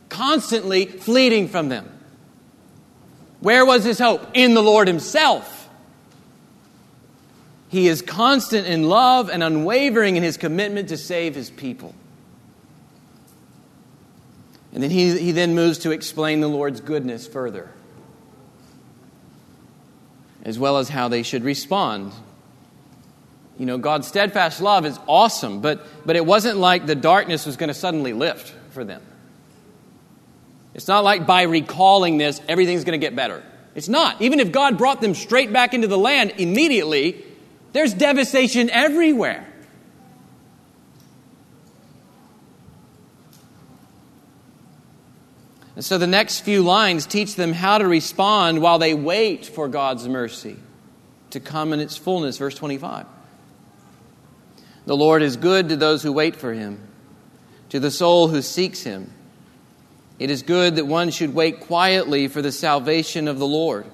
constantly 0.09 0.85
fleeting 0.85 1.47
from 1.47 1.69
them. 1.69 1.89
Where 3.39 3.65
was 3.65 3.83
his 3.83 3.99
hope? 3.99 4.27
In 4.33 4.53
the 4.53 4.63
Lord 4.63 4.87
Himself. 4.87 5.64
He 7.75 7.89
is 7.89 8.01
constant 8.01 8.67
in 8.67 8.83
love 8.83 9.29
and 9.29 9.43
unwavering 9.43 10.15
in 10.15 10.23
his 10.23 10.37
commitment 10.37 10.87
to 10.87 10.97
save 10.97 11.35
his 11.35 11.49
people. 11.49 11.93
And 14.73 14.81
then 14.81 14.89
he, 14.89 15.19
he 15.19 15.33
then 15.33 15.55
moves 15.55 15.79
to 15.79 15.91
explain 15.91 16.39
the 16.39 16.47
Lord's 16.47 16.79
goodness 16.79 17.27
further, 17.27 17.69
as 20.43 20.57
well 20.57 20.77
as 20.77 20.87
how 20.87 21.09
they 21.09 21.21
should 21.21 21.43
respond. 21.43 22.13
You 23.59 23.65
know, 23.65 23.77
God's 23.77 24.07
steadfast 24.07 24.61
love 24.61 24.85
is 24.85 24.97
awesome, 25.05 25.59
but, 25.59 25.85
but 26.05 26.15
it 26.15 26.25
wasn't 26.25 26.57
like 26.57 26.85
the 26.85 26.95
darkness 26.95 27.45
was 27.45 27.57
going 27.57 27.67
to 27.67 27.73
suddenly 27.73 28.13
lift 28.13 28.55
for 28.69 28.85
them. 28.85 29.01
It's 30.73 30.87
not 30.87 31.03
like 31.03 31.27
by 31.27 31.41
recalling 31.41 32.19
this, 32.19 32.39
everything's 32.47 32.85
going 32.85 32.97
to 32.97 33.05
get 33.05 33.17
better. 33.17 33.43
It's 33.75 33.89
not. 33.89 34.21
Even 34.21 34.39
if 34.39 34.53
God 34.53 34.77
brought 34.77 35.01
them 35.01 35.13
straight 35.13 35.51
back 35.51 35.73
into 35.73 35.89
the 35.89 35.97
land 35.97 36.35
immediately, 36.37 37.21
there's 37.75 37.93
devastation 37.93 38.69
everywhere. 38.69 39.45
And 45.75 45.83
so 45.83 45.97
the 45.97 46.07
next 46.07 46.39
few 46.39 46.63
lines 46.63 47.05
teach 47.05 47.35
them 47.35 47.51
how 47.51 47.77
to 47.77 47.85
respond 47.85 48.61
while 48.61 48.79
they 48.79 48.93
wait 48.93 49.45
for 49.45 49.67
God's 49.67 50.07
mercy 50.07 50.55
to 51.31 51.41
come 51.41 51.73
in 51.73 51.81
its 51.81 51.97
fullness. 51.97 52.37
Verse 52.37 52.55
25. 52.55 53.07
The 54.85 54.95
Lord 54.95 55.21
is 55.21 55.35
good 55.35 55.67
to 55.67 55.75
those 55.75 56.01
who 56.01 56.13
wait 56.13 56.37
for 56.37 56.53
him, 56.53 56.79
to 57.71 57.81
the 57.81 57.91
soul 57.91 58.29
who 58.29 58.41
seeks 58.41 58.83
him. 58.83 59.11
It 60.17 60.29
is 60.29 60.43
good 60.43 60.77
that 60.77 60.85
one 60.87 61.09
should 61.09 61.33
wait 61.33 61.59
quietly 61.59 62.29
for 62.29 62.41
the 62.41 62.53
salvation 62.53 63.27
of 63.27 63.37
the 63.37 63.45
Lord. 63.45 63.85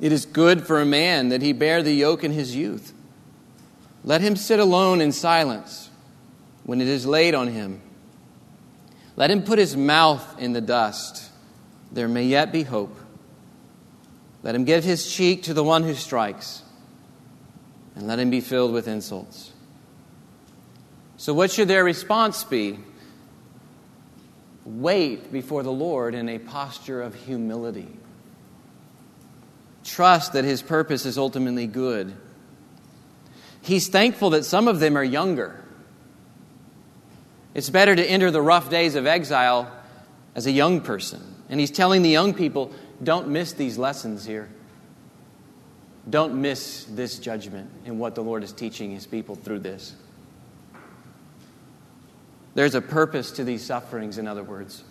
It 0.00 0.12
is 0.12 0.24
good 0.24 0.66
for 0.66 0.80
a 0.80 0.86
man 0.86 1.28
that 1.28 1.42
he 1.42 1.52
bear 1.52 1.82
the 1.82 1.92
yoke 1.92 2.24
in 2.24 2.32
his 2.32 2.56
youth. 2.56 2.92
Let 4.02 4.22
him 4.22 4.34
sit 4.34 4.58
alone 4.58 5.00
in 5.00 5.12
silence 5.12 5.90
when 6.64 6.80
it 6.80 6.88
is 6.88 7.06
laid 7.06 7.34
on 7.34 7.48
him. 7.48 7.82
Let 9.16 9.30
him 9.30 9.42
put 9.42 9.58
his 9.58 9.76
mouth 9.76 10.40
in 10.40 10.52
the 10.54 10.60
dust. 10.60 11.30
There 11.92 12.08
may 12.08 12.24
yet 12.24 12.52
be 12.52 12.62
hope. 12.62 12.96
Let 14.42 14.54
him 14.54 14.64
give 14.64 14.84
his 14.84 15.12
cheek 15.12 15.42
to 15.44 15.54
the 15.54 15.64
one 15.64 15.82
who 15.82 15.94
strikes, 15.94 16.62
and 17.94 18.06
let 18.06 18.18
him 18.18 18.30
be 18.30 18.40
filled 18.40 18.72
with 18.72 18.88
insults. 18.88 19.52
So, 21.18 21.34
what 21.34 21.50
should 21.50 21.68
their 21.68 21.84
response 21.84 22.42
be? 22.44 22.78
wait 24.64 25.32
before 25.32 25.62
the 25.62 25.72
Lord 25.72 26.14
in 26.14 26.28
a 26.28 26.38
posture 26.38 27.02
of 27.02 27.14
humility. 27.14 27.88
Trust 29.84 30.34
that 30.34 30.44
His 30.44 30.62
purpose 30.62 31.06
is 31.06 31.18
ultimately 31.18 31.66
good. 31.66 32.14
He's 33.62 33.88
thankful 33.88 34.30
that 34.30 34.44
some 34.44 34.68
of 34.68 34.80
them 34.80 34.96
are 34.96 35.04
younger. 35.04 35.62
It's 37.54 37.70
better 37.70 37.94
to 37.94 38.04
enter 38.04 38.30
the 38.30 38.42
rough 38.42 38.70
days 38.70 38.94
of 38.94 39.06
exile 39.06 39.70
as 40.34 40.46
a 40.46 40.50
young 40.50 40.80
person. 40.80 41.22
And 41.48 41.58
He's 41.58 41.70
telling 41.70 42.02
the 42.02 42.10
young 42.10 42.34
people 42.34 42.72
don't 43.02 43.28
miss 43.28 43.52
these 43.52 43.78
lessons 43.78 44.24
here. 44.24 44.48
Don't 46.08 46.40
miss 46.40 46.84
this 46.84 47.18
judgment 47.18 47.70
and 47.84 47.98
what 47.98 48.14
the 48.14 48.22
Lord 48.22 48.42
is 48.42 48.52
teaching 48.52 48.90
His 48.90 49.06
people 49.06 49.34
through 49.34 49.60
this. 49.60 49.94
There's 52.54 52.74
a 52.74 52.80
purpose 52.80 53.32
to 53.32 53.44
these 53.44 53.64
sufferings, 53.64 54.18
in 54.18 54.26
other 54.26 54.42
words. 54.42 54.82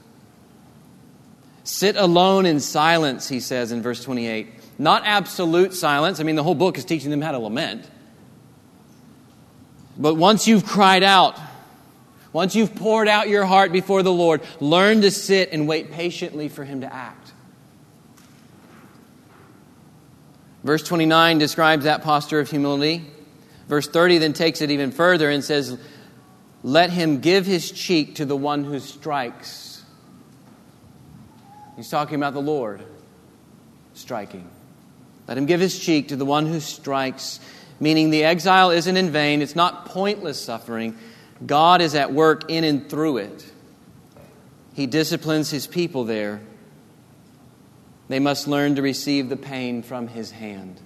Sit 1.64 1.98
alone 1.98 2.46
in 2.46 2.60
silence, 2.60 3.28
he 3.28 3.40
says 3.40 3.72
in 3.72 3.82
verse 3.82 4.04
28. 4.04 4.48
Not 4.80 5.04
absolute 5.06 5.76
silence. 5.76 6.20
I 6.20 6.24
mean, 6.24 6.36
the 6.36 6.44
whole 6.44 6.56
book 6.56 6.78
is 6.80 6.86
teaching 6.86 7.12
them 7.12 7.22
how 7.22 7.34
to 7.34 7.38
lament. 7.38 7.88
But 9.98 10.16
once 10.16 10.48
you've 10.48 10.66
cried 10.66 11.04
out, 11.04 11.38
once 12.34 12.56
you've 12.56 12.74
poured 12.74 13.08
out 13.08 13.30
your 13.30 13.46
heart 13.46 13.72
before 13.72 14.02
the 14.02 14.12
Lord, 14.12 14.42
learn 14.60 15.02
to 15.02 15.12
sit 15.12 15.52
and 15.52 15.68
wait 15.68 15.92
patiently 15.92 16.50
for 16.50 16.64
Him 16.64 16.82
to 16.82 16.92
act. 16.92 17.34
Verse 20.64 20.82
29 20.82 21.38
describes 21.38 21.84
that 21.84 22.02
posture 22.02 22.40
of 22.40 22.50
humility. 22.50 23.06
Verse 23.68 23.88
30 23.88 24.18
then 24.18 24.34
takes 24.34 24.62
it 24.62 24.72
even 24.72 24.92
further 24.92 25.30
and 25.30 25.44
says, 25.44 25.78
let 26.64 26.90
him 26.90 27.20
give 27.20 27.46
his 27.46 27.72
cheek 27.72 28.16
to 28.16 28.26
the 28.26 28.36
one 28.36 28.64
who 28.64 28.80
strikes. 28.80 29.84
He's 31.76 31.90
talking 31.90 32.16
about 32.16 32.34
the 32.34 32.42
Lord 32.42 32.84
striking. 33.94 34.50
Let 35.30 35.38
him 35.38 35.46
give 35.46 35.60
his 35.60 35.78
cheek 35.78 36.08
to 36.08 36.16
the 36.16 36.26
one 36.26 36.48
who 36.48 36.60
strikes, 36.60 37.40
meaning 37.80 38.10
the 38.10 38.24
exile 38.24 38.72
isn't 38.72 38.98
in 38.98 39.12
vain, 39.12 39.44
it's 39.44 39.56
not 39.56 39.86
pointless 39.86 40.42
suffering. 40.44 40.98
God 41.46 41.84
is 41.84 41.94
at 41.94 42.12
work 42.12 42.50
in 42.50 42.64
and 42.64 42.90
through 42.90 43.18
it. 43.18 43.46
He 44.74 44.88
disciplines 44.88 45.52
his 45.52 45.68
people 45.68 46.04
there. 46.04 46.42
They 48.08 48.18
must 48.18 48.48
learn 48.48 48.74
to 48.78 48.82
receive 48.82 49.30
the 49.30 49.38
pain 49.38 49.84
from 49.84 50.08
his 50.08 50.32
hand. 50.32 50.82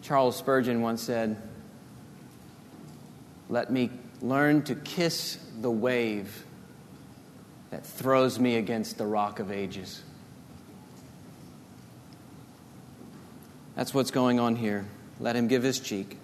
Charles 0.00 0.36
Spurgeon 0.38 0.80
once 0.80 1.02
said, 1.02 1.36
Let 3.50 3.70
me 3.70 3.90
learn 4.22 4.62
to 4.62 4.74
kiss 4.74 5.38
the 5.60 5.70
wave 5.70 6.46
that 7.74 7.84
throws 7.84 8.38
me 8.38 8.54
against 8.54 8.98
the 8.98 9.04
rock 9.04 9.40
of 9.40 9.50
ages. 9.50 10.00
That's 13.74 13.92
what's 13.92 14.12
going 14.12 14.38
on 14.38 14.54
here. 14.54 14.86
Let 15.18 15.34
him 15.34 15.48
give 15.48 15.64
his 15.64 15.80
cheek 15.80 16.16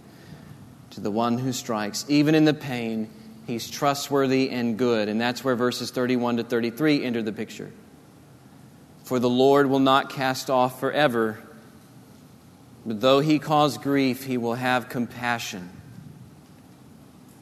to 0.90 1.00
the 1.00 1.10
one 1.10 1.38
who 1.38 1.52
strikes. 1.52 2.04
Even 2.06 2.36
in 2.36 2.44
the 2.44 2.54
pain, 2.54 3.10
he's 3.48 3.68
trustworthy 3.68 4.48
and 4.50 4.78
good. 4.78 5.08
And 5.08 5.20
that's 5.20 5.42
where 5.42 5.56
verses 5.56 5.90
31 5.90 6.36
to 6.36 6.44
33 6.44 7.04
enter 7.04 7.20
the 7.20 7.32
picture. 7.32 7.72
For 9.02 9.18
the 9.18 9.28
Lord 9.28 9.66
will 9.66 9.80
not 9.80 10.08
cast 10.08 10.50
off 10.50 10.78
forever 10.78 11.40
but 12.86 13.00
though 13.00 13.20
he 13.20 13.38
cause 13.38 13.76
grief, 13.76 14.24
he 14.24 14.38
will 14.38 14.54
have 14.54 14.88
compassion. 14.88 15.68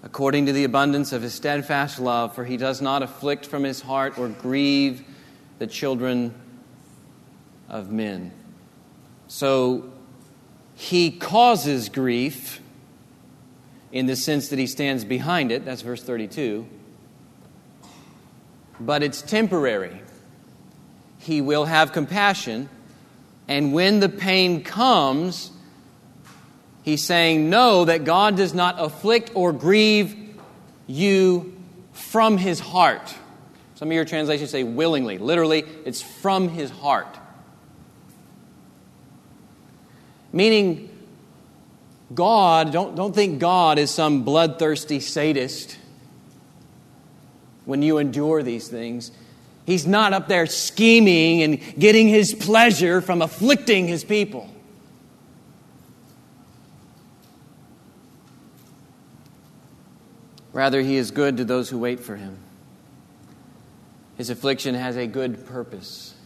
According 0.09 0.47
to 0.47 0.55
the 0.55 0.65
abundance 0.65 1.13
of 1.13 1.21
his 1.21 1.35
steadfast 1.35 2.01
love, 2.01 2.35
for 2.35 2.47
he 2.47 2.57
does 2.57 2.81
not 2.81 3.03
afflict 3.03 3.45
from 3.45 3.63
his 3.63 3.83
heart 3.83 4.19
or 4.19 4.29
grieve 4.29 5.05
the 5.59 5.67
children 5.67 6.35
of 7.69 7.91
men. 7.93 8.33
So 9.27 9.93
he 10.75 11.11
causes 11.11 11.91
grief 11.91 12.63
in 13.93 14.07
the 14.07 14.17
sense 14.17 14.49
that 14.49 14.59
he 14.59 14.67
stands 14.67 15.05
behind 15.05 15.53
it. 15.53 15.67
That's 15.67 15.83
verse 15.83 16.03
32. 16.03 16.67
But 18.81 19.03
it's 19.03 19.21
temporary. 19.21 20.01
He 21.19 21.43
will 21.43 21.67
have 21.67 21.93
compassion, 21.93 22.71
and 23.47 23.75
when 23.75 24.01
the 24.01 24.09
pain 24.09 24.65
comes, 24.65 25.51
he's 26.89 27.05
saying, 27.05 27.51
Know 27.51 27.84
that 27.84 28.05
God 28.05 28.36
does 28.36 28.55
not 28.55 28.76
afflict 28.78 29.30
or 29.34 29.53
grieve 29.53 30.16
you 30.86 31.55
from 31.93 32.39
his 32.39 32.59
heart. 32.59 33.14
Some 33.74 33.89
of 33.89 33.95
your 33.95 34.05
translations 34.05 34.51
say 34.51 34.64
willingly. 34.64 35.18
Literally, 35.18 35.64
it's 35.84 36.03
from 36.03 36.49
his 36.49 36.70
heart. 36.70 37.18
Meaning, 40.32 40.89
God, 42.14 42.72
don't, 42.72 42.97
don't 42.97 43.14
think 43.14 43.39
God 43.39 43.78
is 43.78 43.91
some 43.91 44.24
bloodthirsty 44.24 45.01
sadist 45.01 45.78
when 47.66 47.82
you 47.82 47.99
endure 47.99 48.43
these 48.43 48.68
things. 48.68 49.12
He's 49.66 49.86
not 49.86 50.14
up 50.14 50.28
there 50.28 50.47
scheming 50.47 51.43
and 51.43 51.61
getting 51.78 52.09
his 52.09 52.34
pleasure 52.34 53.03
from 53.03 53.20
afflicting 53.20 53.86
his 53.86 54.03
people. 54.03 54.51
Rather, 60.59 60.83
he 60.83 60.97
is 60.97 61.13
good 61.13 61.37
to 61.37 61.45
those 61.45 61.71
who 61.71 61.79
wait 61.79 62.01
for 62.01 62.17
him. 62.17 62.37
His 64.17 64.29
affliction 64.29 64.75
has 64.75 64.97
a 64.97 65.07
good 65.07 65.47
purpose 65.47 66.17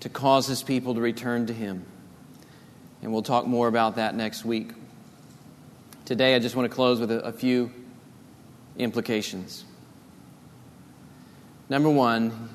to 0.00 0.08
cause 0.08 0.48
his 0.48 0.60
people 0.60 0.96
to 0.96 1.00
return 1.00 1.46
to 1.46 1.52
him. 1.52 1.86
And 3.00 3.12
we'll 3.12 3.22
talk 3.22 3.46
more 3.46 3.68
about 3.68 3.94
that 3.94 4.16
next 4.16 4.44
week. 4.44 4.72
Today, 6.04 6.34
I 6.34 6.40
just 6.40 6.56
want 6.56 6.68
to 6.68 6.74
close 6.74 6.98
with 6.98 7.12
a, 7.12 7.20
a 7.20 7.32
few 7.32 7.70
implications. 8.76 9.64
Number 11.68 11.90
one, 11.90 12.48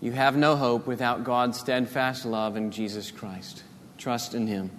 you 0.00 0.12
have 0.12 0.38
no 0.38 0.56
hope 0.56 0.86
without 0.86 1.22
God's 1.22 1.60
steadfast 1.60 2.24
love 2.24 2.56
in 2.56 2.70
Jesus 2.70 3.10
Christ. 3.10 3.62
Trust 3.98 4.34
in 4.34 4.46
Him. 4.46 4.70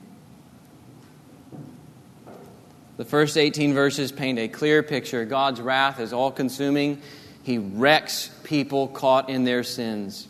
The 2.98 3.06
first 3.06 3.38
18 3.38 3.74
verses 3.74 4.12
paint 4.12 4.39
a 4.39 4.48
clear 4.48 4.82
picture. 4.82 5.26
God's 5.26 5.60
wrath 5.60 6.00
is 6.00 6.14
all 6.14 6.32
consuming, 6.32 7.02
He 7.43 7.58
wrecks 7.58 8.30
people 8.43 8.88
caught 8.88 9.30
in 9.30 9.43
their 9.43 9.64
sins. 9.64 10.28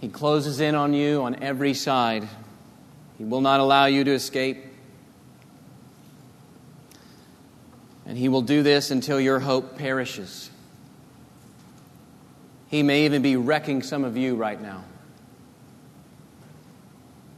He 0.00 0.08
closes 0.08 0.60
in 0.60 0.74
on 0.74 0.94
you 0.94 1.22
on 1.22 1.42
every 1.42 1.74
side. 1.74 2.28
He 3.18 3.24
will 3.24 3.40
not 3.40 3.58
allow 3.58 3.86
you 3.86 4.04
to 4.04 4.12
escape. 4.12 4.64
And 8.06 8.16
He 8.16 8.28
will 8.28 8.42
do 8.42 8.62
this 8.62 8.90
until 8.90 9.20
your 9.20 9.40
hope 9.40 9.76
perishes. 9.76 10.50
He 12.68 12.82
may 12.82 13.06
even 13.06 13.22
be 13.22 13.36
wrecking 13.36 13.82
some 13.82 14.04
of 14.04 14.16
you 14.16 14.36
right 14.36 14.60
now. 14.60 14.84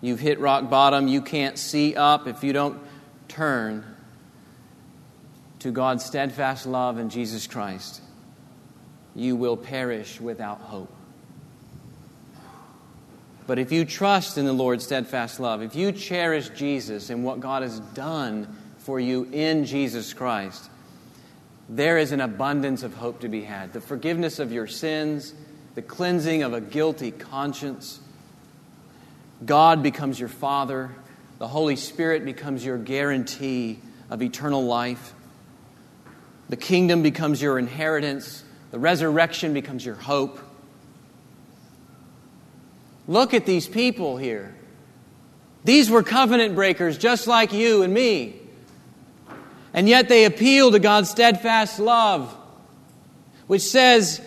You've 0.00 0.20
hit 0.20 0.38
rock 0.38 0.68
bottom. 0.68 1.08
You 1.08 1.22
can't 1.22 1.58
see 1.58 1.96
up 1.96 2.26
if 2.26 2.44
you 2.44 2.52
don't 2.52 2.80
turn 3.30 3.84
to 5.60 5.70
God's 5.70 6.04
steadfast 6.04 6.66
love 6.66 6.98
in 6.98 7.08
Jesus 7.08 7.46
Christ. 7.46 8.02
You 9.14 9.36
will 9.36 9.56
perish 9.56 10.20
without 10.20 10.58
hope. 10.58 10.92
But 13.46 13.58
if 13.58 13.72
you 13.72 13.84
trust 13.84 14.38
in 14.38 14.44
the 14.44 14.52
Lord's 14.52 14.84
steadfast 14.84 15.40
love, 15.40 15.62
if 15.62 15.74
you 15.74 15.92
cherish 15.92 16.50
Jesus 16.50 17.10
and 17.10 17.24
what 17.24 17.40
God 17.40 17.62
has 17.62 17.80
done 17.80 18.56
for 18.78 19.00
you 19.00 19.28
in 19.32 19.64
Jesus 19.64 20.12
Christ, 20.12 20.70
there 21.68 21.98
is 21.98 22.12
an 22.12 22.20
abundance 22.20 22.82
of 22.82 22.94
hope 22.94 23.20
to 23.20 23.28
be 23.28 23.42
had. 23.42 23.72
The 23.72 23.80
forgiveness 23.80 24.38
of 24.38 24.52
your 24.52 24.66
sins, 24.66 25.34
the 25.74 25.82
cleansing 25.82 26.42
of 26.42 26.52
a 26.52 26.60
guilty 26.60 27.10
conscience. 27.10 28.00
God 29.44 29.82
becomes 29.82 30.18
your 30.18 30.28
Father. 30.28 30.90
The 31.40 31.48
Holy 31.48 31.76
Spirit 31.76 32.26
becomes 32.26 32.62
your 32.62 32.76
guarantee 32.76 33.78
of 34.10 34.20
eternal 34.20 34.62
life. 34.62 35.14
The 36.50 36.56
kingdom 36.58 37.02
becomes 37.02 37.40
your 37.40 37.58
inheritance. 37.58 38.44
The 38.72 38.78
resurrection 38.78 39.54
becomes 39.54 39.82
your 39.82 39.94
hope. 39.94 40.38
Look 43.08 43.32
at 43.32 43.46
these 43.46 43.66
people 43.66 44.18
here. 44.18 44.54
These 45.64 45.88
were 45.88 46.02
covenant 46.02 46.54
breakers 46.56 46.98
just 46.98 47.26
like 47.26 47.54
you 47.54 47.84
and 47.84 47.94
me. 47.94 48.36
And 49.72 49.88
yet 49.88 50.10
they 50.10 50.26
appeal 50.26 50.72
to 50.72 50.78
God's 50.78 51.08
steadfast 51.08 51.80
love, 51.80 52.36
which 53.46 53.62
says 53.62 54.20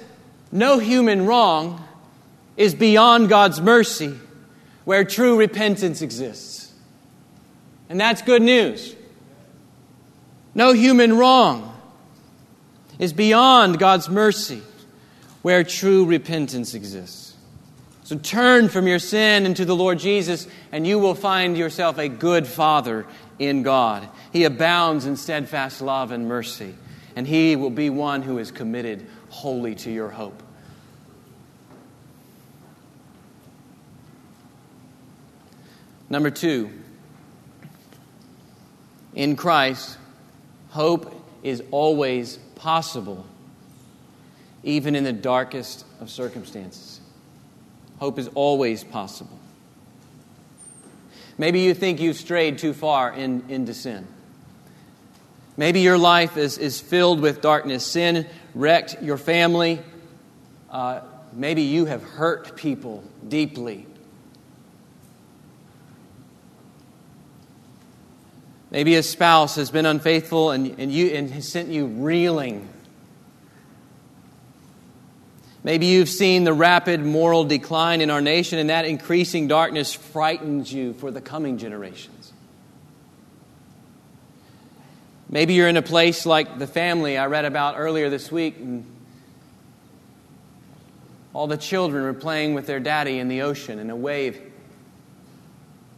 no 0.51 0.80
human 0.80 1.28
wrong 1.28 1.88
is 2.57 2.74
beyond 2.74 3.30
God's 3.30 3.61
mercy 3.61 4.16
where 4.84 5.03
true 5.05 5.38
repentance 5.38 6.01
exists. 6.01 6.62
And 7.93 8.01
that's 8.01 8.23
good 8.23 8.41
news. 8.41 8.95
No 10.55 10.73
human 10.73 11.15
wrong 11.15 11.79
is 12.97 13.13
beyond 13.13 13.77
God's 13.77 14.09
mercy 14.09 14.63
where 15.43 15.63
true 15.63 16.03
repentance 16.05 16.73
exists. 16.73 17.35
So 18.03 18.17
turn 18.17 18.69
from 18.69 18.87
your 18.87 18.97
sin 18.97 19.45
into 19.45 19.63
the 19.63 19.75
Lord 19.75 19.99
Jesus, 19.99 20.47
and 20.71 20.87
you 20.87 20.97
will 20.97 21.13
find 21.13 21.55
yourself 21.55 21.99
a 21.99 22.09
good 22.09 22.47
father 22.47 23.05
in 23.37 23.61
God. 23.61 24.09
He 24.31 24.45
abounds 24.45 25.05
in 25.05 25.15
steadfast 25.15 25.79
love 25.79 26.09
and 26.11 26.27
mercy, 26.27 26.73
and 27.15 27.27
He 27.27 27.55
will 27.55 27.69
be 27.69 27.91
one 27.91 28.23
who 28.23 28.39
is 28.39 28.49
committed 28.49 29.05
wholly 29.29 29.75
to 29.75 29.91
your 29.91 30.09
hope. 30.09 30.41
Number 36.09 36.31
two, 36.31 36.71
in 39.16 39.36
Christ, 39.36 39.97
hope 40.70 41.14
is 41.43 41.61
always 41.72 42.38
possible, 42.55 43.26
even 44.64 44.95
in 44.95 45.03
the 45.03 45.14
darkest 45.14 45.86
of 45.99 46.09
circumstances. 46.09 46.99
Hope 47.99 48.18
is 48.18 48.30
always 48.36 48.84
possible. 48.84 49.39
Maybe 51.38 51.61
you 51.61 51.74
think 51.74 51.99
you've 51.99 52.18
strayed 52.18 52.57
too 52.57 52.74
far 52.74 53.11
in, 53.11 53.45
into 53.49 53.74
sin. 53.74 54.07
Maybe 55.57 55.82
your 55.82 55.97
life 55.97 56.38
is, 56.38 56.57
is 56.57 56.80
filled 56.80 57.22
with 57.22 57.41
darkness. 57.41 57.86
Sin 57.86 58.28
wrecked 58.55 59.01
your 59.01 59.18
family. 59.18 59.80
Uh, 60.70 61.01
maybe 61.32 61.64
you 61.64 61.86
have 61.86 62.03
hurt 62.03 62.55
people 62.55 63.03
deeply. 63.28 63.86
Maybe 68.74 68.95
a 68.95 69.03
spouse 69.03 69.55
has 69.55 69.71
been 69.71 69.86
unfaithful 69.86 70.51
and, 70.51 70.78
and, 70.78 70.91
you, 70.91 71.07
and 71.07 71.30
has 71.32 71.47
sent 71.47 71.69
you 71.69 71.86
reeling 71.86 72.67
Maybe 75.63 75.86
you've 75.86 76.09
seen 76.09 76.43
the 76.43 76.53
rapid 76.53 76.99
moral 77.05 77.45
decline 77.45 78.01
in 78.01 78.09
our 78.09 78.19
nation, 78.19 78.59
and 78.59 78.69
that 78.69 78.84
increasing 78.84 79.47
darkness 79.47 79.93
frightens 79.93 80.74
you 80.74 80.93
for 80.93 81.09
the 81.09 81.21
coming 81.21 81.57
generations. 81.57 82.34
Maybe 85.30 85.53
you're 85.53 85.69
in 85.69 85.78
a 85.78 85.82
place 85.82 86.26
like 86.26 86.59
the 86.59 86.67
family 86.67 87.17
I 87.17 87.28
read 87.28 87.45
about 87.45 87.76
earlier 87.78 88.09
this 88.09 88.30
week, 88.30 88.57
and 88.57 88.86
all 91.34 91.47
the 91.47 91.57
children 91.57 92.03
were 92.03 92.13
playing 92.13 92.55
with 92.55 92.67
their 92.67 92.82
daddy 92.82 93.17
in 93.17 93.30
the 93.30 93.43
ocean, 93.43 93.80
and 93.80 93.89
a 93.89 93.95
wave 93.95 94.41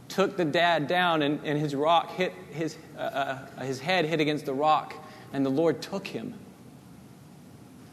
took 0.07 0.37
the 0.37 0.45
dad 0.45 0.87
down, 0.87 1.21
and, 1.21 1.39
and 1.43 1.59
his 1.59 1.75
rock 1.75 2.11
hit 2.11 2.33
his, 2.51 2.77
uh, 2.97 3.01
uh, 3.01 3.63
his 3.63 3.79
head 3.79 4.05
hit 4.05 4.19
against 4.19 4.45
the 4.45 4.53
rock, 4.53 4.93
and 5.33 5.45
the 5.45 5.49
Lord 5.49 5.81
took 5.81 6.07
him 6.07 6.33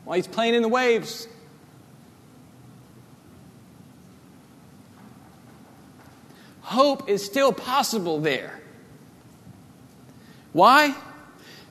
while 0.05 0.17
he's 0.17 0.27
playing 0.27 0.55
in 0.55 0.63
the 0.63 0.69
waves. 0.69 1.29
hope 6.73 7.09
is 7.09 7.25
still 7.25 7.53
possible 7.53 8.21
there. 8.21 8.59
Why? 10.53 10.95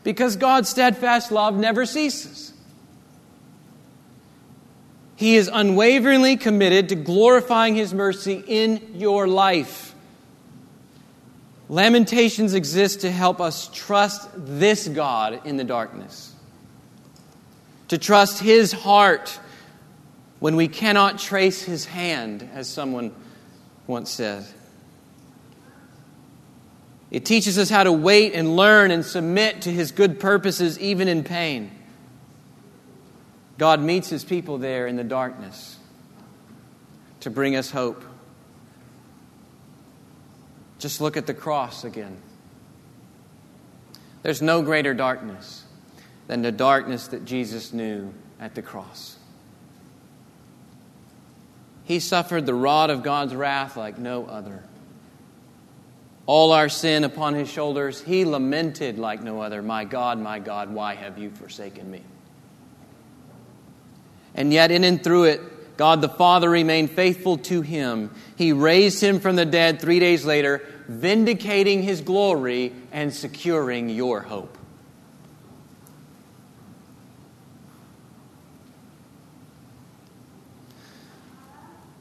Because 0.03 0.35
God's 0.35 0.69
steadfast 0.69 1.31
love 1.31 1.55
never 1.55 1.85
ceases. 1.85 2.53
He 5.15 5.35
is 5.35 5.49
unwaveringly 5.51 6.37
committed 6.37 6.89
to 6.89 6.95
glorifying 6.95 7.75
His 7.75 7.93
mercy 7.93 8.43
in 8.47 8.95
your 8.95 9.27
life. 9.27 9.90
Lamentations 11.72 12.53
exist 12.53 12.99
to 12.99 13.09
help 13.09 13.39
us 13.39 13.69
trust 13.74 14.30
this 14.36 14.89
God 14.89 15.39
in 15.45 15.55
the 15.55 15.63
darkness, 15.63 16.36
to 17.88 17.97
trust 17.97 18.41
His 18.41 18.74
heart 18.74 19.39
when 20.41 20.57
we 20.57 20.67
cannot 20.67 21.17
trace 21.17 21.61
His 21.61 21.86
hand, 21.86 22.49
as 22.53 22.67
someone 22.67 23.13
once 23.88 24.09
said. 24.09 24.45
It 27.09 27.24
teaches 27.24 27.57
us 27.57 27.69
how 27.69 27.86
to 27.86 27.93
wait 27.93 28.34
and 28.34 28.57
learn 28.57 28.91
and 28.91 29.05
submit 29.05 29.61
to 29.61 29.72
His 29.72 29.93
good 29.93 30.19
purposes, 30.19 30.78
even 30.78 31.07
in 31.07 31.24
pain. 31.24 31.72
God 33.57 33.80
meets 33.80 34.09
His 34.09 34.26
people 34.26 34.57
there 34.57 34.88
in 34.88 34.97
the 34.97 35.05
darkness 35.05 35.78
to 37.22 37.30
bring 37.30 37.55
us 37.55 37.72
hope. 37.72 38.03
Just 40.82 40.99
look 40.99 41.15
at 41.15 41.27
the 41.27 41.34
cross 41.36 41.84
again. 41.84 42.17
There's 44.23 44.41
no 44.41 44.63
greater 44.63 44.95
darkness 44.95 45.63
than 46.25 46.41
the 46.41 46.51
darkness 46.51 47.07
that 47.09 47.23
Jesus 47.23 47.71
knew 47.71 48.11
at 48.39 48.55
the 48.55 48.63
cross. 48.63 49.17
He 51.84 51.99
suffered 51.99 52.47
the 52.47 52.55
rod 52.55 52.89
of 52.89 53.03
God's 53.03 53.36
wrath 53.36 53.77
like 53.77 53.99
no 53.99 54.25
other. 54.25 54.63
All 56.25 56.51
our 56.51 56.67
sin 56.67 57.03
upon 57.03 57.36
his 57.36 57.47
shoulders, 57.47 58.01
he 58.01 58.25
lamented 58.25 58.97
like 58.97 59.21
no 59.21 59.39
other, 59.39 59.61
My 59.61 59.86
God, 59.86 60.17
my 60.17 60.39
God, 60.39 60.73
why 60.73 60.95
have 60.95 61.19
you 61.19 61.29
forsaken 61.29 61.91
me? 61.91 62.01
And 64.34 64.51
yet, 64.51 64.71
in 64.71 64.84
and 64.84 65.03
through 65.03 65.25
it, 65.25 65.41
God 65.82 66.01
the 66.01 66.09
Father 66.09 66.47
remained 66.47 66.91
faithful 66.91 67.39
to 67.39 67.63
him. 67.63 68.11
He 68.36 68.53
raised 68.53 69.01
him 69.01 69.19
from 69.19 69.36
the 69.36 69.47
dead 69.47 69.82
three 69.82 69.97
days 69.97 70.23
later, 70.23 70.63
vindicating 70.88 71.82
his 71.82 72.01
glory 72.01 72.71
and 72.91 73.11
securing 73.11 73.89
your 73.89 74.21
hope. 74.21 74.59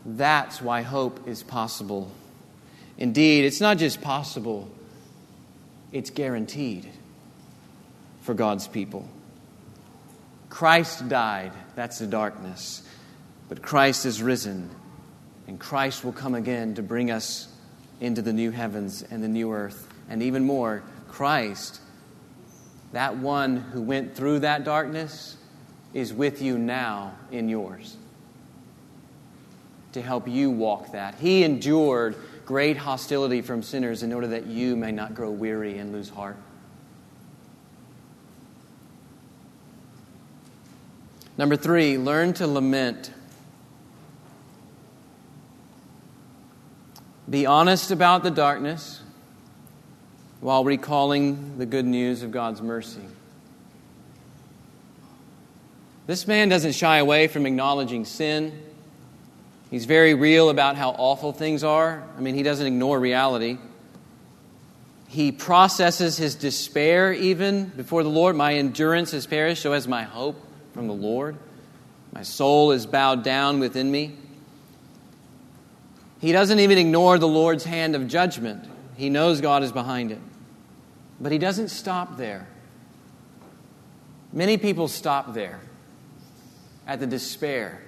That's 0.04 0.60
why 0.60 0.82
hope 0.82 1.26
is 1.26 1.42
possible. 1.42 2.12
Indeed, 2.98 3.46
it's 3.46 3.62
not 3.62 3.78
just 3.78 4.02
possible, 4.02 4.70
it's 5.90 6.10
guaranteed 6.10 6.86
for 8.20 8.34
God's 8.34 8.68
people. 8.68 9.08
Christ 10.50 11.08
died, 11.08 11.52
that's 11.76 11.98
the 11.98 12.06
darkness. 12.06 12.82
But 13.50 13.62
Christ 13.62 14.06
is 14.06 14.22
risen, 14.22 14.70
and 15.48 15.58
Christ 15.58 16.04
will 16.04 16.12
come 16.12 16.36
again 16.36 16.76
to 16.76 16.82
bring 16.82 17.10
us 17.10 17.48
into 18.00 18.22
the 18.22 18.32
new 18.32 18.52
heavens 18.52 19.02
and 19.10 19.22
the 19.22 19.28
new 19.28 19.52
earth. 19.52 19.88
And 20.08 20.22
even 20.22 20.44
more, 20.44 20.84
Christ, 21.08 21.80
that 22.92 23.16
one 23.16 23.56
who 23.56 23.82
went 23.82 24.14
through 24.14 24.38
that 24.38 24.62
darkness, 24.62 25.36
is 25.92 26.14
with 26.14 26.40
you 26.40 26.56
now 26.56 27.16
in 27.32 27.48
yours 27.48 27.96
to 29.94 30.00
help 30.00 30.28
you 30.28 30.48
walk 30.48 30.92
that. 30.92 31.16
He 31.16 31.42
endured 31.42 32.14
great 32.46 32.76
hostility 32.76 33.42
from 33.42 33.64
sinners 33.64 34.04
in 34.04 34.12
order 34.12 34.28
that 34.28 34.46
you 34.46 34.76
may 34.76 34.92
not 34.92 35.16
grow 35.16 35.32
weary 35.32 35.78
and 35.78 35.92
lose 35.92 36.08
heart. 36.08 36.36
Number 41.36 41.56
three, 41.56 41.98
learn 41.98 42.32
to 42.34 42.46
lament. 42.46 43.10
Be 47.30 47.46
honest 47.46 47.92
about 47.92 48.24
the 48.24 48.30
darkness 48.30 49.00
while 50.40 50.64
recalling 50.64 51.58
the 51.58 51.66
good 51.66 51.86
news 51.86 52.24
of 52.24 52.32
God's 52.32 52.60
mercy. 52.60 53.04
This 56.08 56.26
man 56.26 56.48
doesn't 56.48 56.72
shy 56.72 56.96
away 56.96 57.28
from 57.28 57.46
acknowledging 57.46 58.04
sin. 58.04 58.60
He's 59.70 59.84
very 59.84 60.14
real 60.14 60.50
about 60.50 60.74
how 60.74 60.90
awful 60.90 61.32
things 61.32 61.62
are. 61.62 62.02
I 62.16 62.20
mean, 62.20 62.34
he 62.34 62.42
doesn't 62.42 62.66
ignore 62.66 62.98
reality. 62.98 63.58
He 65.06 65.30
processes 65.30 66.16
his 66.16 66.34
despair 66.34 67.12
even 67.12 67.66
before 67.66 68.02
the 68.02 68.08
Lord. 68.08 68.34
My 68.34 68.54
endurance 68.54 69.12
has 69.12 69.28
perished, 69.28 69.62
so 69.62 69.72
has 69.72 69.86
my 69.86 70.02
hope 70.02 70.40
from 70.74 70.88
the 70.88 70.94
Lord. 70.94 71.36
My 72.12 72.24
soul 72.24 72.72
is 72.72 72.86
bowed 72.86 73.22
down 73.22 73.60
within 73.60 73.88
me. 73.88 74.16
He 76.20 76.32
doesn't 76.32 76.60
even 76.60 76.78
ignore 76.78 77.18
the 77.18 77.28
Lord's 77.28 77.64
hand 77.64 77.96
of 77.96 78.06
judgment. 78.06 78.64
He 78.96 79.08
knows 79.08 79.40
God 79.40 79.62
is 79.62 79.72
behind 79.72 80.12
it. 80.12 80.20
But 81.20 81.32
he 81.32 81.38
doesn't 81.38 81.68
stop 81.68 82.16
there. 82.16 82.46
Many 84.32 84.58
people 84.58 84.86
stop 84.86 85.34
there 85.34 85.60
at 86.86 87.00
the 87.00 87.06
despair 87.06 87.82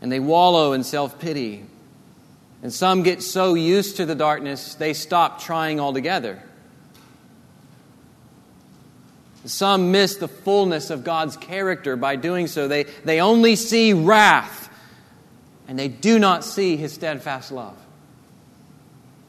and 0.00 0.10
they 0.10 0.20
wallow 0.20 0.72
in 0.72 0.84
self 0.84 1.18
pity. 1.18 1.64
And 2.62 2.72
some 2.72 3.02
get 3.02 3.22
so 3.22 3.54
used 3.54 3.96
to 3.96 4.06
the 4.06 4.14
darkness, 4.14 4.74
they 4.74 4.92
stop 4.92 5.40
trying 5.40 5.80
altogether. 5.80 6.42
Some 9.46 9.90
miss 9.90 10.16
the 10.16 10.28
fullness 10.28 10.90
of 10.90 11.02
God's 11.02 11.38
character 11.38 11.96
by 11.96 12.16
doing 12.16 12.46
so. 12.46 12.68
They, 12.68 12.84
they 13.04 13.22
only 13.22 13.56
see 13.56 13.94
wrath, 13.94 14.59
and 15.70 15.78
they 15.78 15.86
do 15.86 16.18
not 16.18 16.42
see 16.42 16.76
his 16.76 16.92
steadfast 16.92 17.52
love. 17.52 17.76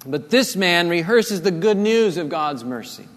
But 0.07 0.31
this 0.31 0.55
man 0.55 0.89
rehearses 0.89 1.43
the 1.43 1.51
good 1.51 1.77
news 1.77 2.17
of 2.17 2.29
God's 2.29 2.63
mercy, 2.63 3.07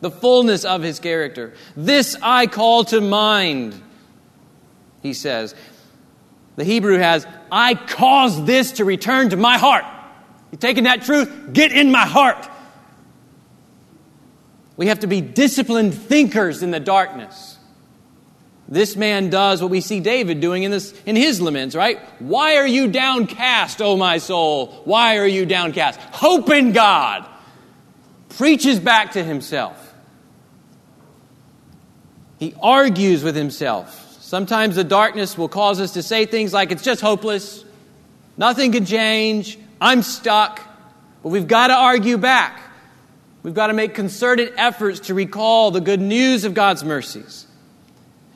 the 0.00 0.12
fullness 0.12 0.64
of 0.64 0.80
his 0.80 1.00
character. 1.00 1.54
This 1.76 2.16
I 2.22 2.46
call 2.46 2.84
to 2.84 3.00
mind, 3.00 3.74
he 5.02 5.12
says. 5.12 5.56
The 6.54 6.62
Hebrew 6.62 6.98
has, 6.98 7.26
I 7.50 7.74
cause 7.74 8.44
this 8.44 8.70
to 8.72 8.84
return 8.84 9.30
to 9.30 9.36
my 9.36 9.58
heart. 9.58 9.84
You 10.52 10.58
taking 10.58 10.84
that 10.84 11.02
truth? 11.02 11.52
Get 11.52 11.72
in 11.72 11.90
my 11.90 12.06
heart. 12.06 12.48
We 14.76 14.86
have 14.86 15.00
to 15.00 15.08
be 15.08 15.20
disciplined 15.20 15.94
thinkers 15.94 16.62
in 16.62 16.70
the 16.70 16.78
darkness. 16.78 17.51
This 18.68 18.96
man 18.96 19.28
does 19.28 19.60
what 19.60 19.70
we 19.70 19.80
see 19.80 20.00
David 20.00 20.40
doing 20.40 20.62
in, 20.62 20.70
this, 20.70 20.94
in 21.04 21.16
his 21.16 21.40
laments, 21.40 21.74
right? 21.74 22.00
Why 22.20 22.56
are 22.56 22.66
you 22.66 22.88
downcast, 22.88 23.82
O 23.82 23.96
my 23.96 24.18
soul? 24.18 24.68
Why 24.84 25.18
are 25.18 25.26
you 25.26 25.44
downcast? 25.44 26.00
Hope 26.00 26.48
in 26.50 26.72
God. 26.72 27.28
Preaches 28.30 28.80
back 28.80 29.12
to 29.12 29.22
himself. 29.22 29.94
He 32.38 32.54
argues 32.62 33.22
with 33.22 33.36
himself. 33.36 33.98
Sometimes 34.20 34.76
the 34.76 34.84
darkness 34.84 35.36
will 35.36 35.48
cause 35.48 35.80
us 35.80 35.92
to 35.92 36.02
say 36.02 36.24
things 36.24 36.52
like, 36.52 36.72
it's 36.72 36.82
just 36.82 37.02
hopeless, 37.02 37.64
nothing 38.38 38.72
can 38.72 38.86
change, 38.86 39.58
I'm 39.80 40.02
stuck. 40.02 40.60
But 41.22 41.28
we've 41.28 41.46
got 41.46 41.66
to 41.66 41.74
argue 41.74 42.16
back. 42.16 42.60
We've 43.42 43.54
got 43.54 43.66
to 43.66 43.74
make 43.74 43.94
concerted 43.94 44.54
efforts 44.56 45.00
to 45.00 45.14
recall 45.14 45.70
the 45.70 45.80
good 45.80 46.00
news 46.00 46.44
of 46.44 46.54
God's 46.54 46.82
mercies. 46.82 47.46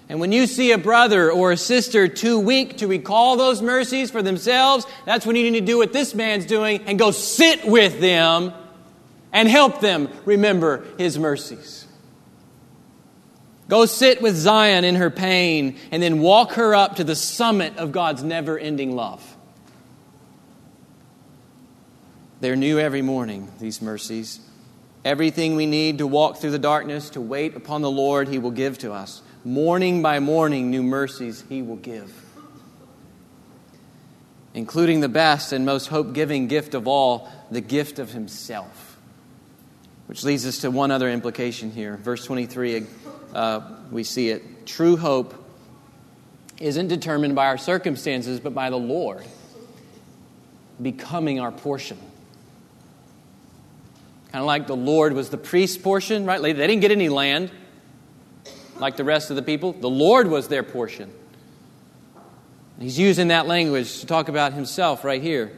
And 0.09 0.21
when 0.21 0.31
you 0.31 0.47
see 0.47 0.71
a 0.71 0.79
brother 0.79 1.33
or 1.33 1.51
a 1.53 1.57
sister 1.57 2.07
too 2.07 2.39
weak 2.39 2.79
to 2.79 2.87
recall 2.87 3.37
those 3.37 3.61
mercies 3.61 4.11
for 4.11 4.23
themselves, 4.23 4.87
that's 5.05 5.27
when 5.27 5.35
you 5.35 5.51
need 5.51 5.59
to 5.59 5.67
do 5.67 5.79
what 5.79 5.93
this 5.93 6.15
man's 6.15 6.47
doing 6.47 6.83
and 6.87 6.99
go 6.99 7.11
sit 7.11 7.65
with 7.65 8.01
them 8.01 8.53
and 9.33 9.49
help 9.49 9.81
them 9.81 10.09
remember 10.25 10.85
his 10.97 11.19
mercies. 11.19 11.87
Go 13.69 13.85
sit 13.85 14.23
with 14.23 14.37
Zion 14.37 14.85
in 14.85 14.95
her 14.95 15.11
pain 15.11 15.77
and 15.91 16.01
then 16.01 16.21
walk 16.21 16.53
her 16.53 16.75
up 16.75 16.97
to 16.97 17.05
the 17.05 17.17
summit 17.17 17.77
of 17.79 17.91
God's 17.91 18.23
never 18.23 18.57
ending 18.57 18.95
love. 18.95 19.37
They're 22.41 22.55
new 22.55 22.79
every 22.79 23.03
morning, 23.03 23.51
these 23.59 23.83
mercies. 23.83 24.41
Everything 25.05 25.57
we 25.57 25.67
need 25.67 25.99
to 25.99 26.07
walk 26.07 26.37
through 26.37 26.51
the 26.53 26.59
darkness, 26.59 27.11
to 27.11 27.21
wait 27.21 27.57
upon 27.57 27.83
the 27.83 27.91
Lord, 27.91 28.29
He 28.29 28.39
will 28.39 28.51
give 28.53 28.79
to 28.79 28.93
us. 28.93 29.23
Morning 29.47 30.03
by 30.03 30.19
morning, 30.19 30.73
new 30.73 30.83
mercies 30.83 31.45
He 31.49 31.63
will 31.63 31.77
give. 31.77 32.13
Including 34.55 34.99
the 34.99 35.09
best 35.09 35.53
and 35.53 35.65
most 35.65 35.87
hope 35.87 36.15
giving 36.15 36.49
gift 36.49 36.75
of 36.75 36.89
all, 36.89 37.29
the 37.53 37.61
gift 37.61 38.01
of 38.01 38.11
Himself. 38.11 38.99
Which 40.07 40.25
leads 40.25 40.45
us 40.47 40.63
to 40.63 40.71
one 40.73 40.91
other 40.91 41.09
implication 41.09 41.71
here. 41.71 41.97
Verse 41.97 42.25
23 42.25 42.87
uh, 43.35 43.61
we 43.93 44.03
see 44.03 44.31
it. 44.31 44.67
True 44.67 44.97
hope 44.97 45.33
isn't 46.59 46.89
determined 46.89 47.37
by 47.37 47.47
our 47.47 47.59
circumstances, 47.59 48.41
but 48.41 48.53
by 48.53 48.69
the 48.71 48.79
Lord 48.79 49.25
becoming 50.83 51.39
our 51.39 51.53
portion. 51.53 51.99
Kind 54.33 54.43
of 54.43 54.47
like 54.47 54.67
the 54.67 54.75
Lord 54.75 55.13
was 55.13 55.31
the 55.31 55.39
priest's 55.39 55.79
portion, 55.79 56.27
right? 56.27 56.43
They 56.43 56.53
didn't 56.53 56.81
get 56.81 56.91
any 56.91 57.09
land 57.09 57.53
like 58.79 58.97
the 58.97 59.05
rest 59.05 59.31
of 59.31 59.37
the 59.37 59.43
people. 59.43 59.73
The 59.73 59.91
Lord 59.91 60.29
was 60.29 60.49
their 60.49 60.63
portion. 60.63 61.13
He's 62.79 62.99
using 62.99 63.29
that 63.29 63.47
language 63.47 64.01
to 64.01 64.07
talk 64.07 64.29
about 64.29 64.53
himself 64.53 65.05
right 65.05 65.23
here. 65.23 65.51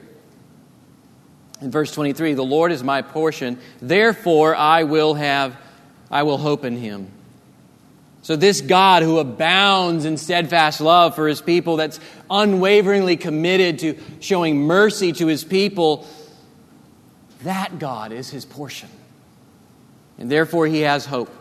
In 1.61 1.71
verse 1.71 1.93
23, 1.93 2.35
the 2.35 2.45
Lord 2.45 2.71
is 2.71 2.85
my 2.85 3.03
portion, 3.03 3.59
therefore 3.81 4.55
I 4.55 4.85
will 4.85 5.15
have 5.15 5.57
I 6.11 6.23
will 6.23 6.39
hope 6.39 6.65
in 6.65 6.77
him. 6.77 7.11
So, 8.23 8.37
this 8.37 8.61
God 8.61 9.03
who 9.03 9.19
abounds 9.19 10.05
in 10.05 10.17
steadfast 10.17 10.81
love 10.81 11.15
for 11.15 11.29
his 11.29 11.41
people, 11.41 11.77
that's 11.77 12.01
unwaveringly 12.31 13.17
committed 13.17 13.79
to 13.81 13.99
showing 14.21 14.59
mercy 14.59 15.13
to 15.15 15.27
his 15.27 15.45
people, 15.45 16.07
that 17.43 17.79
God 17.79 18.13
is 18.13 18.31
his 18.31 18.45
portion. 18.45 18.89
And 20.19 20.31
therefore, 20.31 20.67
he 20.67 20.81
has 20.81 21.07
hope. 21.07 21.33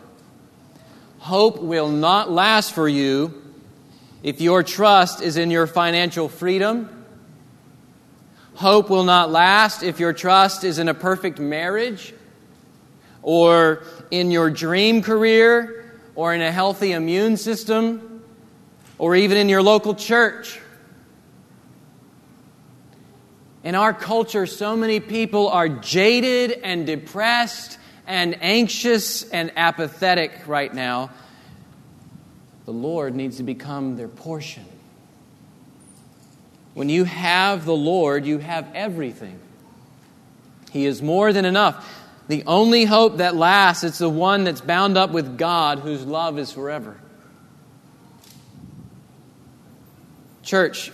Hope 1.27 1.61
will 1.61 1.89
not 1.89 2.31
last 2.31 2.71
for 2.71 2.87
you 2.87 3.33
if 4.23 4.39
your 4.39 4.63
trust 4.63 5.21
is 5.21 5.35
in 5.35 5.51
your 5.51 5.67
financial 5.67 6.29
freedom. 6.29 7.05
Hope 8.53 8.89
will 8.89 9.03
not 9.03 9.29
last 9.29 9.83
if 9.83 9.99
your 9.99 10.13
trust 10.13 10.63
is 10.63 10.79
in 10.79 10.87
a 10.87 10.93
perfect 10.93 11.37
marriage 11.37 12.13
or 13.23 13.83
in 14.09 14.31
your 14.31 14.49
dream 14.49 15.01
career 15.01 15.99
or 16.15 16.33
in 16.33 16.41
a 16.41 16.49
healthy 16.49 16.93
immune 16.93 17.35
system 17.35 18.23
or 18.97 19.13
even 19.13 19.35
in 19.35 19.49
your 19.49 19.61
local 19.61 19.95
church. 19.95 20.61
In 23.65 23.75
our 23.75 23.93
culture, 23.93 24.45
so 24.45 24.77
many 24.77 25.01
people 25.01 25.49
are 25.49 25.67
jaded 25.67 26.61
and 26.63 26.87
depressed 26.87 27.76
and 28.07 28.41
anxious 28.41 29.29
and 29.29 29.51
apathetic 29.57 30.47
right 30.47 30.73
now. 30.73 31.11
The 32.65 32.71
Lord 32.71 33.13
needs 33.13 33.37
to 33.37 33.43
become 33.43 33.97
their 33.97 34.07
portion. 34.07 34.65
When 36.73 36.89
you 36.89 37.03
have 37.03 37.65
the 37.65 37.75
Lord, 37.75 38.25
you 38.25 38.39
have 38.39 38.67
everything. 38.73 39.39
He 40.71 40.85
is 40.85 41.01
more 41.01 41.33
than 41.33 41.45
enough. 41.45 41.93
The 42.27 42.43
only 42.45 42.85
hope 42.85 43.17
that 43.17 43.35
lasts 43.35 43.83
is 43.83 43.97
the 43.97 44.09
one 44.09 44.43
that's 44.43 44.61
bound 44.61 44.97
up 44.97 45.11
with 45.11 45.37
God, 45.37 45.79
whose 45.79 46.05
love 46.05 46.37
is 46.37 46.51
forever. 46.51 46.97
Church, 50.43 50.91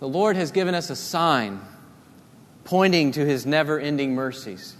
the 0.00 0.08
Lord 0.08 0.36
has 0.36 0.52
given 0.52 0.74
us 0.74 0.90
a 0.90 0.96
sign 0.96 1.60
pointing 2.64 3.12
to 3.12 3.24
his 3.24 3.44
never 3.46 3.78
ending 3.78 4.14
mercies. 4.14 4.74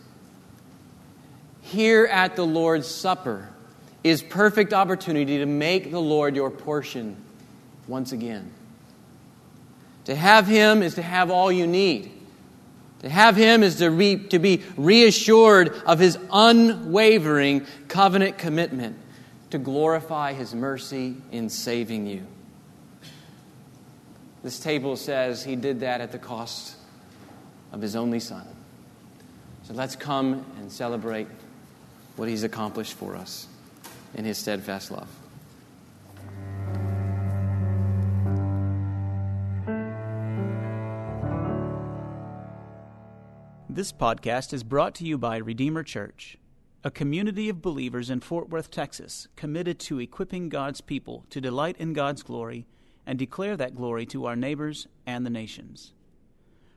Here 1.69 2.07
at 2.07 2.35
the 2.35 2.47
Lord's 2.47 2.87
Supper 2.87 3.47
is 4.03 4.23
perfect 4.23 4.73
opportunity 4.73 5.39
to 5.39 5.47
make 5.47 5.91
the 5.91 6.01
Lord 6.01 6.35
your 6.35 6.51
portion 6.51 7.15
once 7.87 8.13
again. 8.13 8.51
To 10.07 10.17
have 10.17 10.47
him 10.47 10.83
is 10.83 10.95
to 10.95 11.03
have 11.03 11.31
all 11.31 11.53
you 11.53 11.67
need. 11.67 12.11
To 13.01 13.11
have 13.11 13.37
him 13.37 13.63
is 13.63 13.77
to, 13.77 13.91
re, 13.91 14.17
to 14.29 14.39
be 14.39 14.63
reassured 14.79 15.75
of 15.85 15.99
his 15.99 16.19
unwavering 16.33 17.67
covenant 17.89 18.39
commitment 18.39 18.97
to 19.51 19.59
glorify 19.59 20.33
his 20.33 20.55
mercy 20.55 21.17
in 21.31 21.51
saving 21.51 22.07
you. 22.07 22.27
This 24.43 24.59
table 24.59 24.97
says 24.97 25.45
he 25.45 25.55
did 25.55 25.81
that 25.81 26.01
at 26.01 26.13
the 26.13 26.19
cost 26.19 26.77
of 27.73 27.83
his 27.83 27.95
only 27.95 28.21
son. 28.21 28.47
So 29.65 29.75
let's 29.75 29.97
come 29.97 30.47
and 30.59 30.73
celebrate 30.73 31.29
what 32.19 32.29
he's 32.29 32.43
accomplished 32.43 32.95
for 32.95 33.15
us 33.15 33.47
in 34.15 34.25
his 34.25 34.37
steadfast 34.37 34.91
love. 34.91 35.09
This 43.71 43.93
podcast 43.93 44.53
is 44.53 44.65
brought 44.65 44.97
to 44.97 45.05
you 45.05 45.17
by 45.17 45.37
Redeemer 45.37 45.85
Church, 45.85 46.37
a 46.83 46.91
community 46.91 47.49
of 47.49 47.63
believers 47.63 48.11
in 48.11 48.19
Fort 48.19 48.49
Worth, 48.49 48.73
Texas, 48.73 49.29
committed 49.37 49.79
to 49.81 50.01
equipping 50.01 50.49
God's 50.49 50.81
people 50.81 51.25
to 51.31 51.41
delight 51.41 51.77
in 51.79 51.93
God's 51.93 52.25
glory 52.25 52.67
and 53.07 53.19
declare 53.19 53.57
that 53.57 53.77
glory 53.77 54.05
to 54.07 54.27
our 54.27 54.35
neighbors 54.35 54.89
and 55.07 55.25
the 55.25 55.31
nations. 55.31 55.93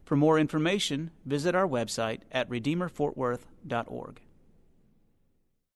For 0.05 0.15
more 0.15 0.37
information, 0.37 1.09
visit 1.25 1.55
our 1.55 1.67
website 1.67 2.19
at 2.31 2.49
redeemerfortworth.org. 2.49 4.21